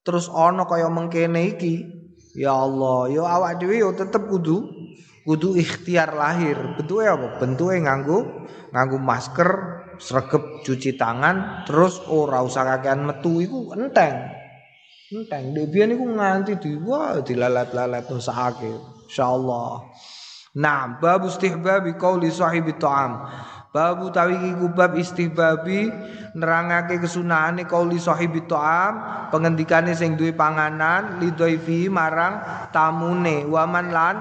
[0.01, 4.67] terus ana kaya mengkene iki Ya Allah, yo awak dhewe yo tetep kudu
[5.23, 6.59] kudu ikhtiar lahir.
[6.75, 7.39] Bentuke apa?
[7.39, 8.27] Bentuke nganggo
[8.75, 9.51] nganggo masker,
[9.99, 14.31] sregep cuci tangan, terus ora usah kakean metu iku enteng.
[15.15, 15.55] Enteng.
[15.55, 18.73] Debian iku nganti di wah dilalat-lalat usahake.
[19.07, 19.71] Insyaallah.
[20.55, 23.27] Nah, bab istihbabi qauli sahibi ta'am.
[23.75, 25.91] Babu tawi iku bab istihbabi
[26.39, 32.39] nerangake kesunahane kauli sahibi ta'am pengendikane sing duwe panganan lidhaifi marang
[32.71, 34.15] tamune waman lan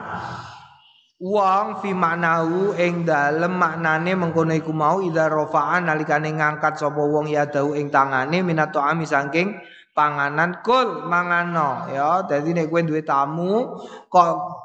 [1.22, 7.30] wong fi maknahu ing dalem maknane mengkono iku mau ida rafa'an nalikane ngangkat sapa wong
[7.30, 9.54] ya dau ing tangane minat ta'ami saking
[9.94, 10.60] panganan.
[10.66, 11.88] Kul mangano.
[11.94, 13.78] Ya dadi nek kowe duwe tamu
[14.10, 14.64] kok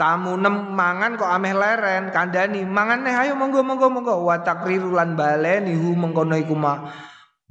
[0.00, 4.16] Tamu nem mangan kok ameh leren kandani mangan nih ayo monggo monggo monggo.
[4.24, 6.88] Wa takriru lan baleni hu mengkono iku ma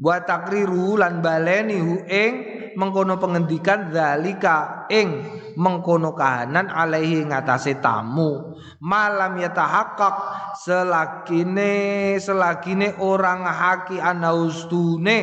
[0.01, 2.33] wa takriru lan baleni hu ing
[2.73, 8.55] mengkono pengendikan zalika ing mengkono kahanan alaihi ngatasé tamu.
[8.79, 10.15] Malam yatahaqqaq
[10.55, 15.19] selakine selakine orang haki anaustune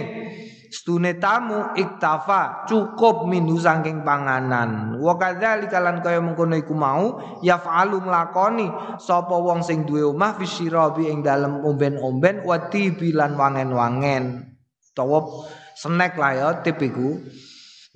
[0.76, 1.16] stune.
[1.16, 5.01] Tamu iktafa cukup minhu saking panganan.
[5.01, 11.09] Wa kadzalika lan kaya mengkono iku mau yaf'alu nglakoni sapa wong sing duwe omah fisyirabi
[11.09, 14.53] ing dalem omben-omben wa tibilan wangen-wangen.
[14.93, 15.24] Utawa
[15.76, 17.20] snack lah ya tip iku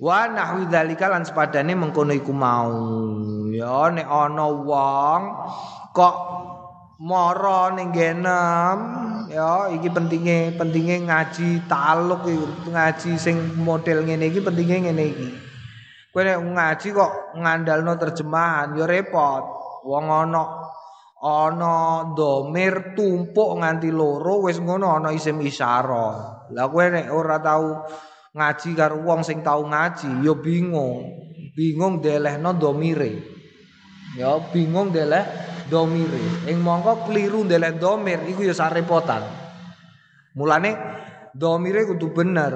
[0.01, 2.73] wa nahwi dzalika lan sepadane mengkono iku mau
[3.53, 5.21] ya nek ana wong
[5.93, 6.15] kok
[6.97, 8.77] mara ning genem
[9.29, 12.25] ya iki pentinge pentinge ngaji taluk
[12.65, 15.29] ngaji sing model ngene iki pentinge ngene iki
[16.11, 19.43] Kowe nek ngaji kok ngandalno terjemahan ya repot.
[19.87, 20.43] Wong ana
[21.23, 21.75] ana
[22.11, 26.51] domir tumpuk nganti loro wis ngono ana isim isyarah.
[26.51, 27.87] Lah kowe nek ora tau
[28.31, 31.27] ngaji karo wong sing tau ngaji ya bingung.
[31.51, 33.11] Bingung delehno domire.
[34.15, 35.23] Ya bingung deleh
[35.67, 36.47] domire.
[36.47, 39.23] Ing mongko keliru deleh domir iku ya sarepotan.
[40.35, 40.71] Mulane
[41.35, 42.53] domire kudu bener.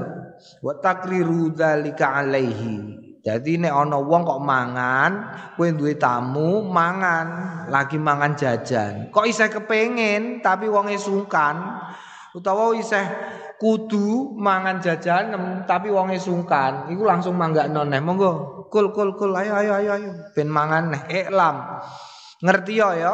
[0.64, 3.04] Wa takriru dzalika alaihi.
[3.26, 5.12] Jadi nek ana wong kok mangan,
[5.58, 7.28] kowe duwe tamu mangan,
[7.74, 9.10] lagi mangan jajan.
[9.10, 11.82] Kok isih kepengin tapi wonge sungkan
[12.38, 13.02] utawa isih
[13.58, 15.32] kudu mangan jajan
[15.64, 18.04] tapi wonge sungkan, iku langsung manggakno neh.
[18.04, 21.82] Monggo, kul kul kul ayo ayo ayo ayo ben mangan neh iklam.
[22.44, 23.14] Ngerti ya ya?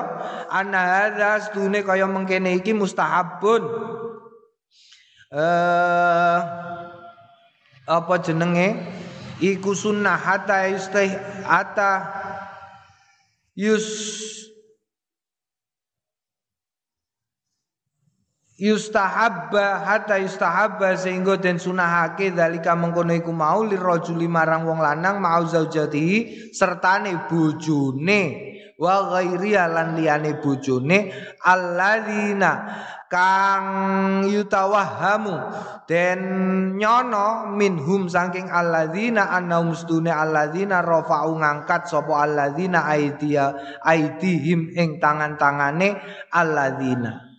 [0.49, 3.63] Ana hadza stune kaya mengkene iki mustahabun.
[5.31, 6.37] Eh
[7.85, 9.01] apa jenenge?
[9.41, 11.09] iku sunnah hatta yustah
[11.43, 11.91] hatta
[13.57, 13.89] yus
[18.61, 25.41] yustahabba hatta yustahabba sehingga den sunahake dalika mengkono iku mau lirajuli marang wong lanang mau
[25.49, 28.21] zaujati sertane bojone
[28.77, 31.09] wa ghairi lan liyane bojone
[31.41, 32.51] alladzina
[33.09, 33.65] kang
[34.29, 35.35] yutawahamu
[35.89, 36.21] den
[36.77, 45.97] nyono minhum saking alladzina annahum stune alladzina rafa'u ngangkat sapa alladzina aidia aidihim ing tangan-tangane
[46.29, 47.30] alladzina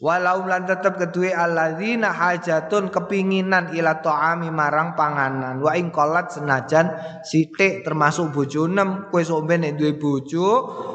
[0.00, 5.60] Walau lan tetep kedue alladzina hajatun kepinginan ila ta'ami marang panganan.
[5.60, 6.88] Wa ing kolat senajan
[7.20, 10.48] sithik termasuk bojonem kowe sok ben duwe bojo,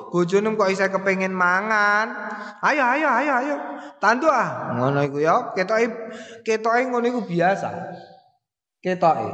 [0.09, 2.17] bojonem kok isih kepengin mangan.
[2.65, 3.55] Ayo ayo ayo ayo.
[4.01, 4.73] Tantu ah.
[4.73, 5.85] Ngono iku ya, ketoke
[6.41, 7.69] ketoke ngono iku biasa.
[8.81, 9.29] Ketoke.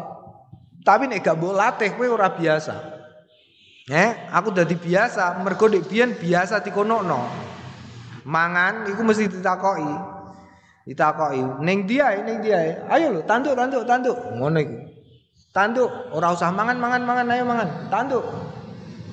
[0.84, 2.76] Tapi nek gak mbok latih kowe ora biasa.
[3.88, 7.52] Eh, aku dadi biasa mergo nek biyen biasa dikonokno
[8.26, 9.92] mangan iku mesti ditakoki.
[10.86, 12.86] Ditakoki, ning dia ning dia.
[12.90, 14.18] Ayo lho, tanduk tanduk tanduk.
[14.38, 14.76] Ngono iku.
[15.52, 17.70] Tanduk, ora usah mangan mangan mangan ayo mangan.
[17.92, 18.24] Tanduk.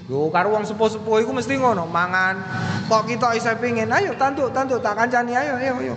[0.09, 2.41] Yo karo wong sepuh-sepuh iku mesti ngono, mangan.
[2.89, 5.95] Kok kita isa pengin, ayo tanduk tanduk tak kancani ayo ayo ayo.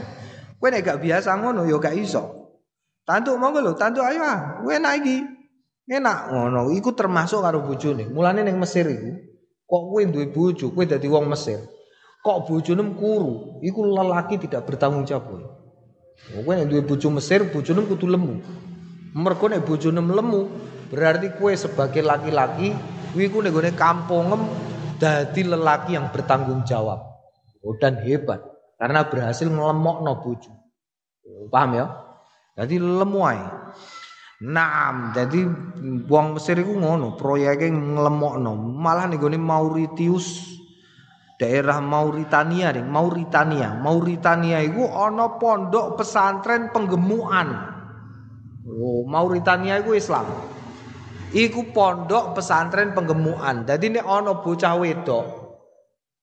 [0.59, 2.51] Kowe nek gak biasa ngono yo gak iso.
[3.07, 4.59] Tanduk monggo lho, tanduk ayo ah.
[4.59, 5.17] Kowe enak iki.
[5.91, 8.07] Enak ngono, iku termasuk karo bojone.
[8.11, 9.31] Mulane ning Mesir iku
[9.71, 11.63] kok kowe duwe bojo, kowe dadi wong Mesir.
[12.21, 15.41] Kok bojonem kuru, iku lelaki tidak bertanggung jawab.
[16.29, 18.37] Kowe nek duwe bojo Mesir, bojonem kudu lemu.
[19.17, 20.41] Mergo nek bojonem lemu,
[20.93, 22.77] berarti kowe sebagai laki-laki
[23.11, 24.45] kuwi ku nek kampungem
[25.01, 27.01] dadi lelaki yang bertanggung jawab.
[27.65, 28.41] Oh, dan hebat
[28.77, 30.53] karena berhasil ngelemokno bojo.
[31.49, 31.85] Paham ya?
[32.57, 33.45] Jadi lemu ae.
[34.41, 35.45] Naam, jadi
[36.09, 38.57] wong Mesir iku ngono, proyeke nglemokno.
[38.57, 40.60] Malah nek gone Mauritius
[41.41, 43.73] daerah Mauritania nih, Mauritania.
[43.73, 47.49] Mauritania itu ono pondok pesantren penggemuan.
[48.69, 50.29] Oh, Mauritania itu Islam.
[51.33, 53.65] Iku pondok pesantren penggemuan.
[53.65, 55.25] Jadi ini ono bocah wedok.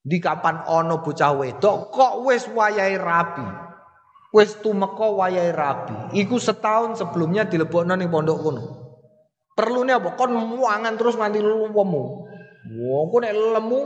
[0.07, 3.47] Di kapan ono bocah wedok kok wes wayai rapi.
[4.31, 6.15] Wes tumeka wayai rapi.
[6.15, 8.65] Iku setahun sebelumnya dilebokno ning pondok kono.
[9.59, 10.15] Perlunya apa?
[10.15, 12.05] Kon muangan terus nganti lumpuhmu.
[12.69, 13.81] Wah, kok nek lemu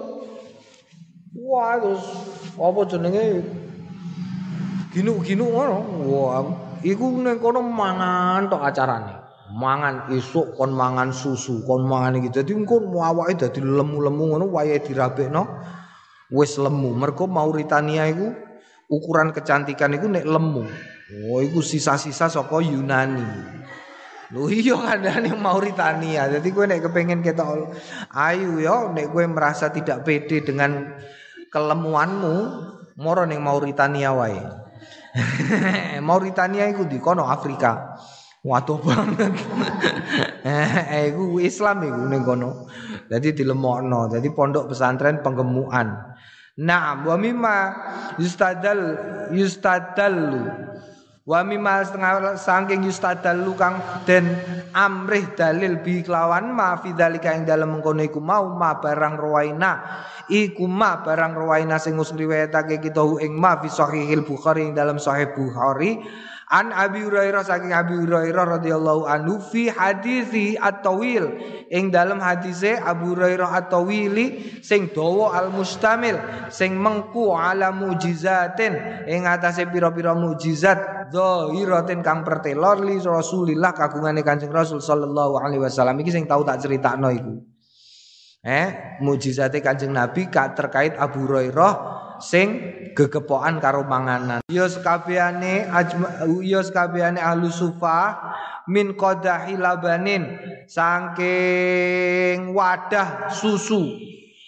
[1.33, 2.05] Wah, terus
[2.61, 3.41] apa jenenge?
[4.93, 5.79] Ginu-ginu ngono.
[6.05, 6.45] Wah,
[6.85, 9.15] iku ning kono mangan tok acarane.
[9.53, 12.29] Mangan isuk kon mangan susu, kon mangan iki.
[12.29, 15.49] Dadi engko awake dadi lemu-lemu ngono wayahe dirabekno
[16.29, 16.93] wis lemu.
[16.93, 18.29] Mergo Mauritania iku
[18.93, 20.65] ukuran kecantikan iku nek lemu.
[21.33, 23.25] Oh, iku sisa-sisa saka Yunani.
[24.33, 26.29] Lho iya kandhane Mauritania.
[26.29, 27.73] Jadi kowe nek kepengin ketok
[28.17, 30.97] ayu ya nek kowe merasa tidak pede dengan
[31.53, 32.35] kelemuanmu
[32.97, 34.41] moro ning Mauritania wae.
[36.09, 38.01] Mauritania iku di kono Afrika.
[38.43, 39.33] Waduh banget.
[40.49, 42.67] eh iku Islam iku ning kono.
[43.07, 44.09] Dadi dilemokno.
[44.09, 46.17] Dadi pondok pesantren penggemukan.
[46.53, 47.57] Nah, wa mimma
[48.21, 48.81] yustadal
[49.33, 50.72] yustadallu
[51.23, 54.27] wa mimma setengah saking yustadallu kang den
[54.75, 59.73] amrih dalil bi kelawan ma fi dalika ing dalem mengkono iku mau ma barang ruwaina
[60.27, 65.31] iku ma barang rawaina sing riwayatake kita ing ma fi sahihil Bukhari ing dalam sahih
[65.31, 66.03] Bukhari
[66.53, 71.41] An Abi Hurairah saking Abi Hurairah radhiyallahu anhu fi hadisi at-tawil.
[71.73, 76.21] Ing dalam hadise Abu Hurairah at-tawili sing dawa al-mustamil
[76.53, 79.09] sing mengku ala mujizatin.
[79.09, 86.05] Ing atase pira-pira mujizat zahiratin kang pertelor li Rasulillah kagungane Kanjeng Rasul sallallahu alaihi wasallam.
[86.05, 87.33] Iki sing tau tak critakno iku.
[88.45, 91.73] Eh mujizate Kanjeng Nabi terkait Abu Hurairah
[92.23, 94.41] sing gegepokan karo manganan.
[94.49, 95.67] Ya sekabehane
[96.47, 98.39] ya sekabehane ahlu sufah
[98.71, 100.39] min qadahi labanin
[100.71, 103.99] saking wadah susu.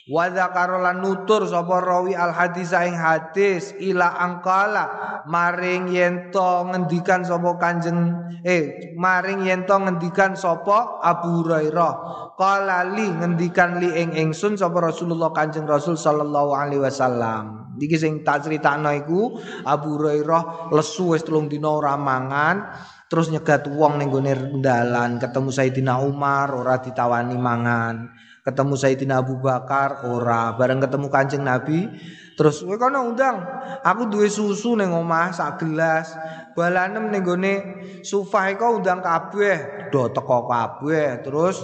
[0.05, 4.85] Wa dzakara nutur sapa rawi al hadis ing hadis ila angkala
[5.25, 8.12] maring yen to ngendikan sapa kanjeng
[8.45, 12.20] eh maring yen to ngendikan sapa Abu Hurairah.
[12.37, 18.22] Qala li ngendikan li ing ingsun sapa Rasulullah kanjeng Rasul sallallahu alaihi wasallam iki sing
[18.22, 22.75] tak critakno iku Abu Hurairah lesu wis telung dina ora mangan
[23.09, 25.22] terus nyegat wong ning gone dalan.
[25.22, 28.11] Ketemu Sayyidina Umar ora ditawani mangan.
[28.43, 30.53] Ketemu Sayyidina Abu Bakar ora.
[30.59, 31.87] Bareng ketemu Kanjeng Nabi
[32.35, 33.39] terus kowe kono undang
[33.87, 36.12] aku duwe susu ning omah sak gelas.
[36.55, 37.55] Balanem ning gone
[38.03, 39.91] sufah iku undang kabeh.
[39.95, 41.22] Do teko kabeh.
[41.22, 41.62] Terus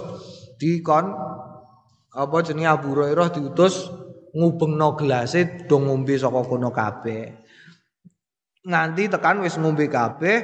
[0.55, 1.11] dikon
[2.11, 3.87] apa jenenge Abu Hurairah diutus
[4.31, 7.23] ngubengno gelase do ngombe saka kono kabeh.
[8.61, 10.37] Nganti tekan wis ngombe kabeh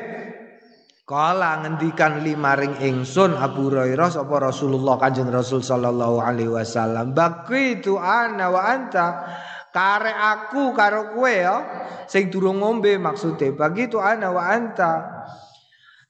[1.08, 7.16] Kala ngendikan limaring ingsun Abu Hurairah sapa Rasulullah Kanjeng Rasul sallallahu alaihi wasallam
[7.56, 9.24] itu ana wa anta
[9.72, 11.64] kare aku karo kowe ya
[12.12, 14.94] sing durung ngombe maksude itu ana wa anta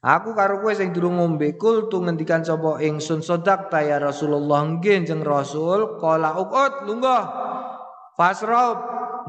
[0.01, 1.57] Aku karo kowe sing durung ngombe.
[1.61, 7.46] Kul tu ngendikan sapa ingsun sodak ta ya Rasulullah nggih jeng Rasul kala ukut lungguh
[8.17, 8.77] fasrab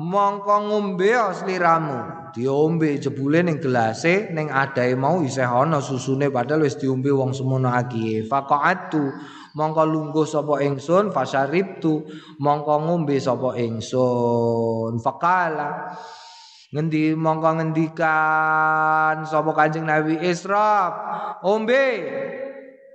[0.01, 2.33] mongko ngombe sliramu?
[2.33, 7.73] Diombe jebule ning gelase ning adahe mau isih ana susune padahal wis diombe wong semono
[7.73, 9.13] akeh faqatu
[9.53, 11.13] mongko lungguh sapa ingsun?
[11.13, 12.05] Fasaribtu
[12.41, 14.97] mongko ngombe sapa ingsun?
[15.01, 15.93] Faqala
[16.69, 20.21] ngendi mongko ngendikan sapa kanjeng Nabi?
[20.21, 20.93] Israf
[21.45, 21.85] ombe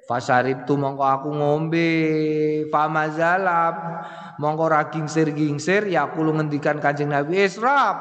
[0.04, 1.92] Fasarib tu mongko aku ngombe.
[2.68, 3.76] Famazalab
[4.36, 7.40] mongko ra gingsir-gingsir ya kulo ngendikan Kanjeng Nabi.
[7.48, 7.96] Israf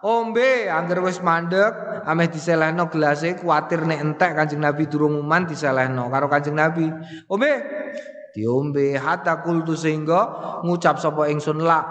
[0.00, 6.08] ombe angger wis mandek ameh diselehno gelase kuatir nek entek Kanjeng Nabi durung uman diselehno
[6.08, 6.88] karo Kanjeng Nabi.
[7.28, 7.52] Ombe?
[8.34, 10.26] Diombe hatta kultu sehingga
[10.66, 11.86] ngucap sapa ingsun la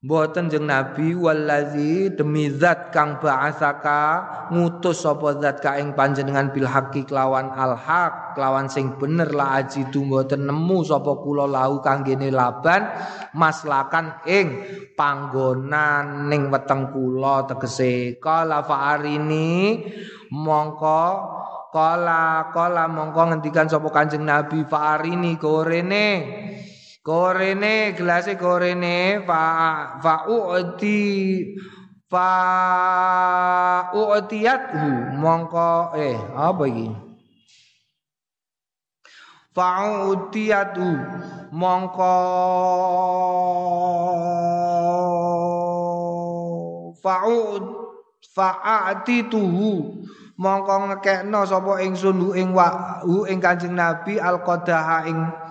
[0.00, 6.64] Mboten jeng Nabi wallazi demi zat kang ba'asaka ngutus sapa zat ka ing panjenengan bil
[6.64, 12.32] haqqi kelawan al haq kelawan sing bener la ajidu mboten nemu sapa kula lahu kanggene
[12.32, 12.88] laban
[13.36, 14.64] maslakan ing
[14.96, 17.44] panggonan ning weteng kula.
[17.44, 19.84] Tegese kala fa'arini
[20.32, 21.04] mongko
[21.76, 26.06] kala kala mongko ngendikan sapa kanjeng Nabi fa'arini gorene
[27.10, 29.42] Korene gelase korene fa
[29.98, 31.42] fa uti
[32.06, 32.30] fa
[33.90, 36.86] u'tiyathu mongko eh apa iki?
[39.50, 40.86] Fa u'tiyathu
[41.50, 42.14] mongko
[47.02, 47.26] fa
[48.38, 49.70] fa'atituhu
[50.38, 55.49] mongko ngekekno sapa ingsun ing wa ing Kanjeng Nabi al qadaha ing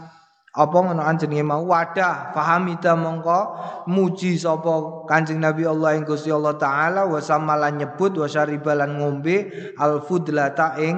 [0.50, 3.40] apa ngono jenenge mau wadah fahamida mongko
[3.86, 9.54] muji sapa Kanjeng Nabi Allah ing Gusti Allah taala wa samalan nyebut wa syaribalan ngombe
[9.78, 10.98] al fudlata ing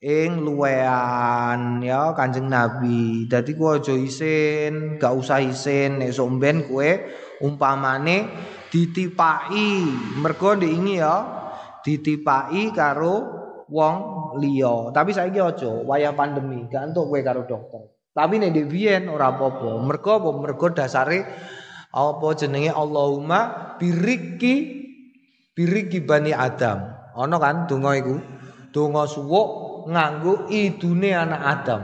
[0.00, 3.26] ing luwean ya Kanjeng Nabi.
[3.26, 6.88] Dadi ku aja isin, gak usah isin nek somben kowe
[7.42, 8.30] umpamane
[8.70, 9.84] ditipaki
[10.22, 11.14] mergo ndek ya
[11.82, 13.14] ditipaki karo
[13.68, 13.96] wong
[14.40, 14.94] liya.
[14.94, 17.97] Tapi saiki aja wayah pandemi, gak entuk kowe karo dokter.
[18.18, 19.78] Tapi nek ndek biyen ora apa-apa.
[19.78, 20.30] Mergo apa?
[20.34, 21.22] Mergo dasare
[21.94, 23.40] apa jenenge Allahumma
[23.78, 24.54] biriki
[25.54, 26.82] biriki bani Adam.
[27.14, 28.18] Ana kan donga iku.
[28.74, 31.82] Donga suwuk nganggo idune anak Adam.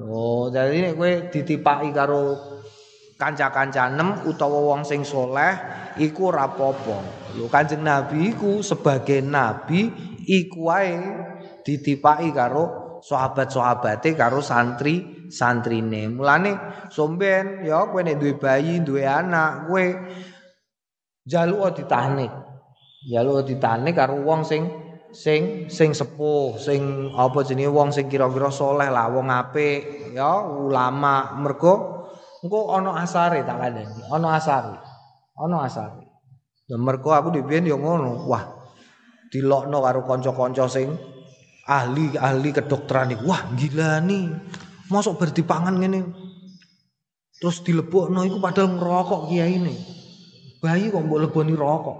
[0.00, 2.34] Oh, jadi nek kowe ditipaki karo
[3.14, 5.52] kanca-kancanem utawa wong sing soleh
[6.00, 6.96] iku ora apa-apa.
[7.38, 9.92] Lho Kanjeng Nabi iku sebagai nabi
[10.26, 10.96] iku wae
[11.62, 16.08] ditipaki karo sahabat-sahabate karo santri santrine.
[16.08, 16.56] Mulane
[16.90, 19.84] somben ya kowe nek duwe bayi, duwe anak, kowe
[21.24, 22.32] jaluk ditahnik.
[23.08, 24.68] Jaluk ditahnik karo wong sing
[25.14, 31.36] sing sing sepuh, sing apa jenenge wong sing kira-kira soleh lah, wong apik, ya ulama.
[31.38, 32.04] Mergo
[32.44, 34.76] engko ana asare tak kandhani, ana asare.
[35.34, 36.02] Ana asare.
[36.70, 38.24] Ya mergo aku dhewe yo ngono.
[38.30, 38.44] Wah,
[39.28, 40.94] dilokno karo kanca-kanca sing
[41.64, 44.28] ahli-ahli kedokteran ini, wah gila nih,
[44.92, 46.04] masuk berdipangan gini,
[47.40, 49.74] terus dilebokno iku padahal ngerokok kiai ini,
[50.60, 51.98] bayi kok mbok leboni rokok,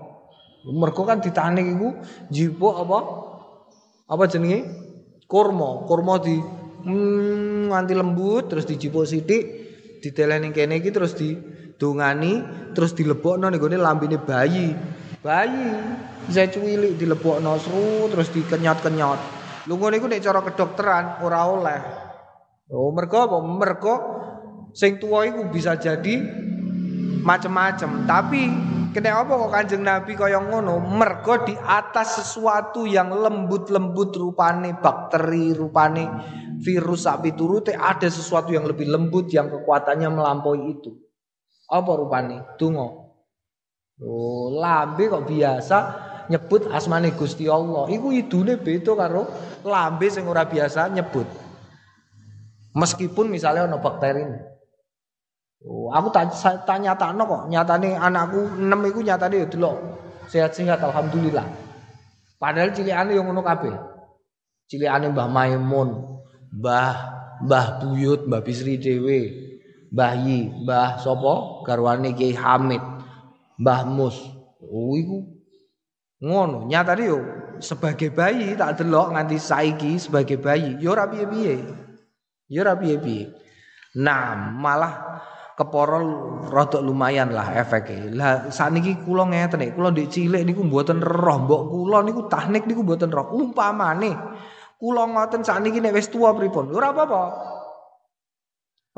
[0.73, 1.89] mereka kan ditanik iku
[2.33, 2.99] jipo apa
[4.09, 4.65] apa jenenge?
[5.25, 5.89] Kurma.
[5.89, 9.45] Kurma di hmm, nganti lembut terus dijipuk sithik,
[10.05, 12.45] diteleni kene iki terus didongani,
[12.77, 14.77] terus dilebokno ning gone lambene bayi.
[15.25, 15.73] Bayi
[16.29, 19.21] saya cuwilik dilebokno seru terus dikenyot-kenyot.
[19.69, 22.04] Lu ngono iku nek cara kedokteran ora oleh.
[22.73, 23.37] Oh, mergo apa?
[23.45, 23.95] Mergo
[24.73, 26.25] sing tuwa iku bisa jadi
[27.21, 28.49] macem-macem, tapi
[28.97, 30.81] kena apa kok Kanjeng Nabi kaya ngono?
[30.81, 36.05] Mergo di atas sesuatu yang lembut-lembut rupane bakteri, rupane
[36.65, 40.97] virus sapi turute ada sesuatu yang lebih lembut yang kekuatannya melampaui itu.
[41.69, 42.57] Apa rupane?
[42.57, 43.05] Tungo.
[44.01, 45.79] Oh, lambe kok biasa
[46.33, 47.87] nyebut asmane Gusti Allah.
[47.93, 49.29] Iku idune beda karo
[49.69, 51.44] lambe sing ora biasa nyebut.
[52.75, 54.27] Meskipun misalnya ono bakteri.
[55.65, 59.77] Oh, aku tanya tanya kok, nyatane anakku 6 iku nyatane ya delok
[60.29, 61.47] sehat-sehat alhamdulillah.
[62.37, 63.73] Padahal cilikane yang ngono kabeh.
[64.69, 66.21] Cilikane Mbah Maimun,
[66.61, 66.95] Mbah
[67.49, 69.33] Mbah Buyut, Mbah Bisri dhewe,
[69.89, 71.65] Mbah Yi, Mbah sapa?
[71.65, 72.85] Garwane Kiai Hamid,
[73.57, 74.21] Mbah Mus.
[74.61, 75.25] Oh iku
[76.21, 77.25] ngono, nyatane yo
[77.63, 81.84] sebagai bayi tak delok nganti saiki sebagai bayi yo ora piye-piye.
[82.49, 83.33] Yo ora piye-piye.
[83.95, 84.93] Nah, malah
[85.55, 86.03] keporo
[86.51, 88.11] rodok lumayan lah efeknya.
[88.11, 92.67] Lah sakniki kula ngeten nek kula ndek cilik niku mboten roh, mbok kula niku teknik
[92.67, 93.31] niku mboten roh.
[93.33, 94.13] Umpamane
[94.83, 96.75] kula ngoten sakniki nek wis tuwa pripun?
[96.75, 97.23] Ora apa-apa.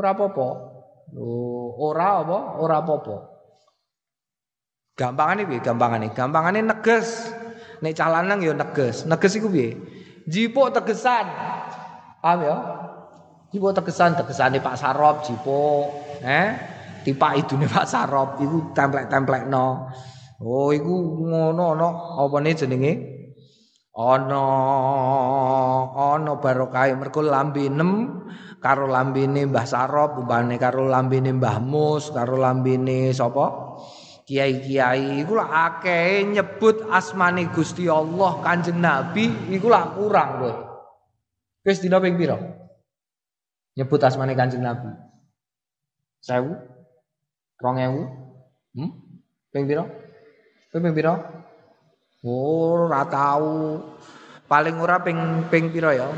[0.01, 0.49] Ora apa-apa.
[1.77, 2.39] Ora apa?
[2.57, 3.17] Ora apa-apa.
[4.97, 5.61] Gampangane piye?
[5.61, 6.09] Gampangane.
[6.17, 7.29] Gampangane neges.
[7.85, 9.05] Nek cah lanang ya neges.
[9.05, 9.77] Neges iku piye?
[10.25, 11.29] Jipuk tegesan.
[12.25, 12.57] Paham ya?
[13.57, 15.89] Jipuk tegesan, tegesane Pak Sarop jipuk
[16.21, 16.61] eh
[17.09, 19.89] tipak idune Pak Sarop iku templek-templekno.
[20.45, 21.89] Oh iku ngono ana
[22.21, 22.93] apane jenenge?
[23.97, 24.45] Ana
[25.97, 28.21] ana barokah mergo lambe nem
[28.61, 33.81] karo lambene Mbah Sarop, umpane karo lambene Mbah Mus, karo lambene sapa?
[34.29, 40.53] Kiai-kiai iku lah akeh nyebut asmane Gusti Allah Kanjeng Nabi iku lah kurang kowe.
[41.65, 42.21] Wis dina ping?
[43.77, 44.89] Nyebut asmane Kanjeng Nabi.
[46.25, 46.57] Sewu?
[47.61, 48.03] Rong ewu?
[48.73, 48.91] Hmm?
[49.53, 49.85] Ping pira?
[50.73, 51.13] Ping pira?
[52.25, 53.77] Oh, ora tau.
[54.49, 56.09] Paling ora ping ping pira ya?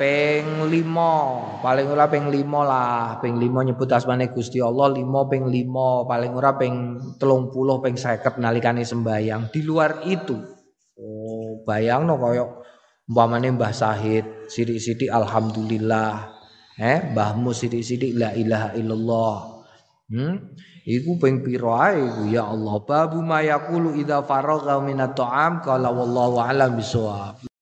[0.00, 1.60] Ping 5.
[1.60, 3.20] Paling ora ping 5 lah.
[3.20, 6.08] Ping 5 nyebut asmane Gusti Allah, 5 ping 5.
[6.08, 6.74] Paling ora ping
[7.20, 9.52] 30 ping 50 nalikane sembayang.
[9.52, 10.38] Di luar itu.
[10.96, 12.46] Oh, bayangno kaya
[13.10, 16.37] umpamane Mbah Sahid, sithik-sithik alhamdulillah.
[16.78, 19.36] Eh, mbahmu sithik-sithik la ilaha illallah.
[20.14, 20.54] Hmm?
[20.86, 21.98] Iku ping pira
[22.30, 22.78] ya Allah.
[22.86, 27.47] Babu mayaqulu idza faragha minat ta'am qala wallahu a'lam bisawab.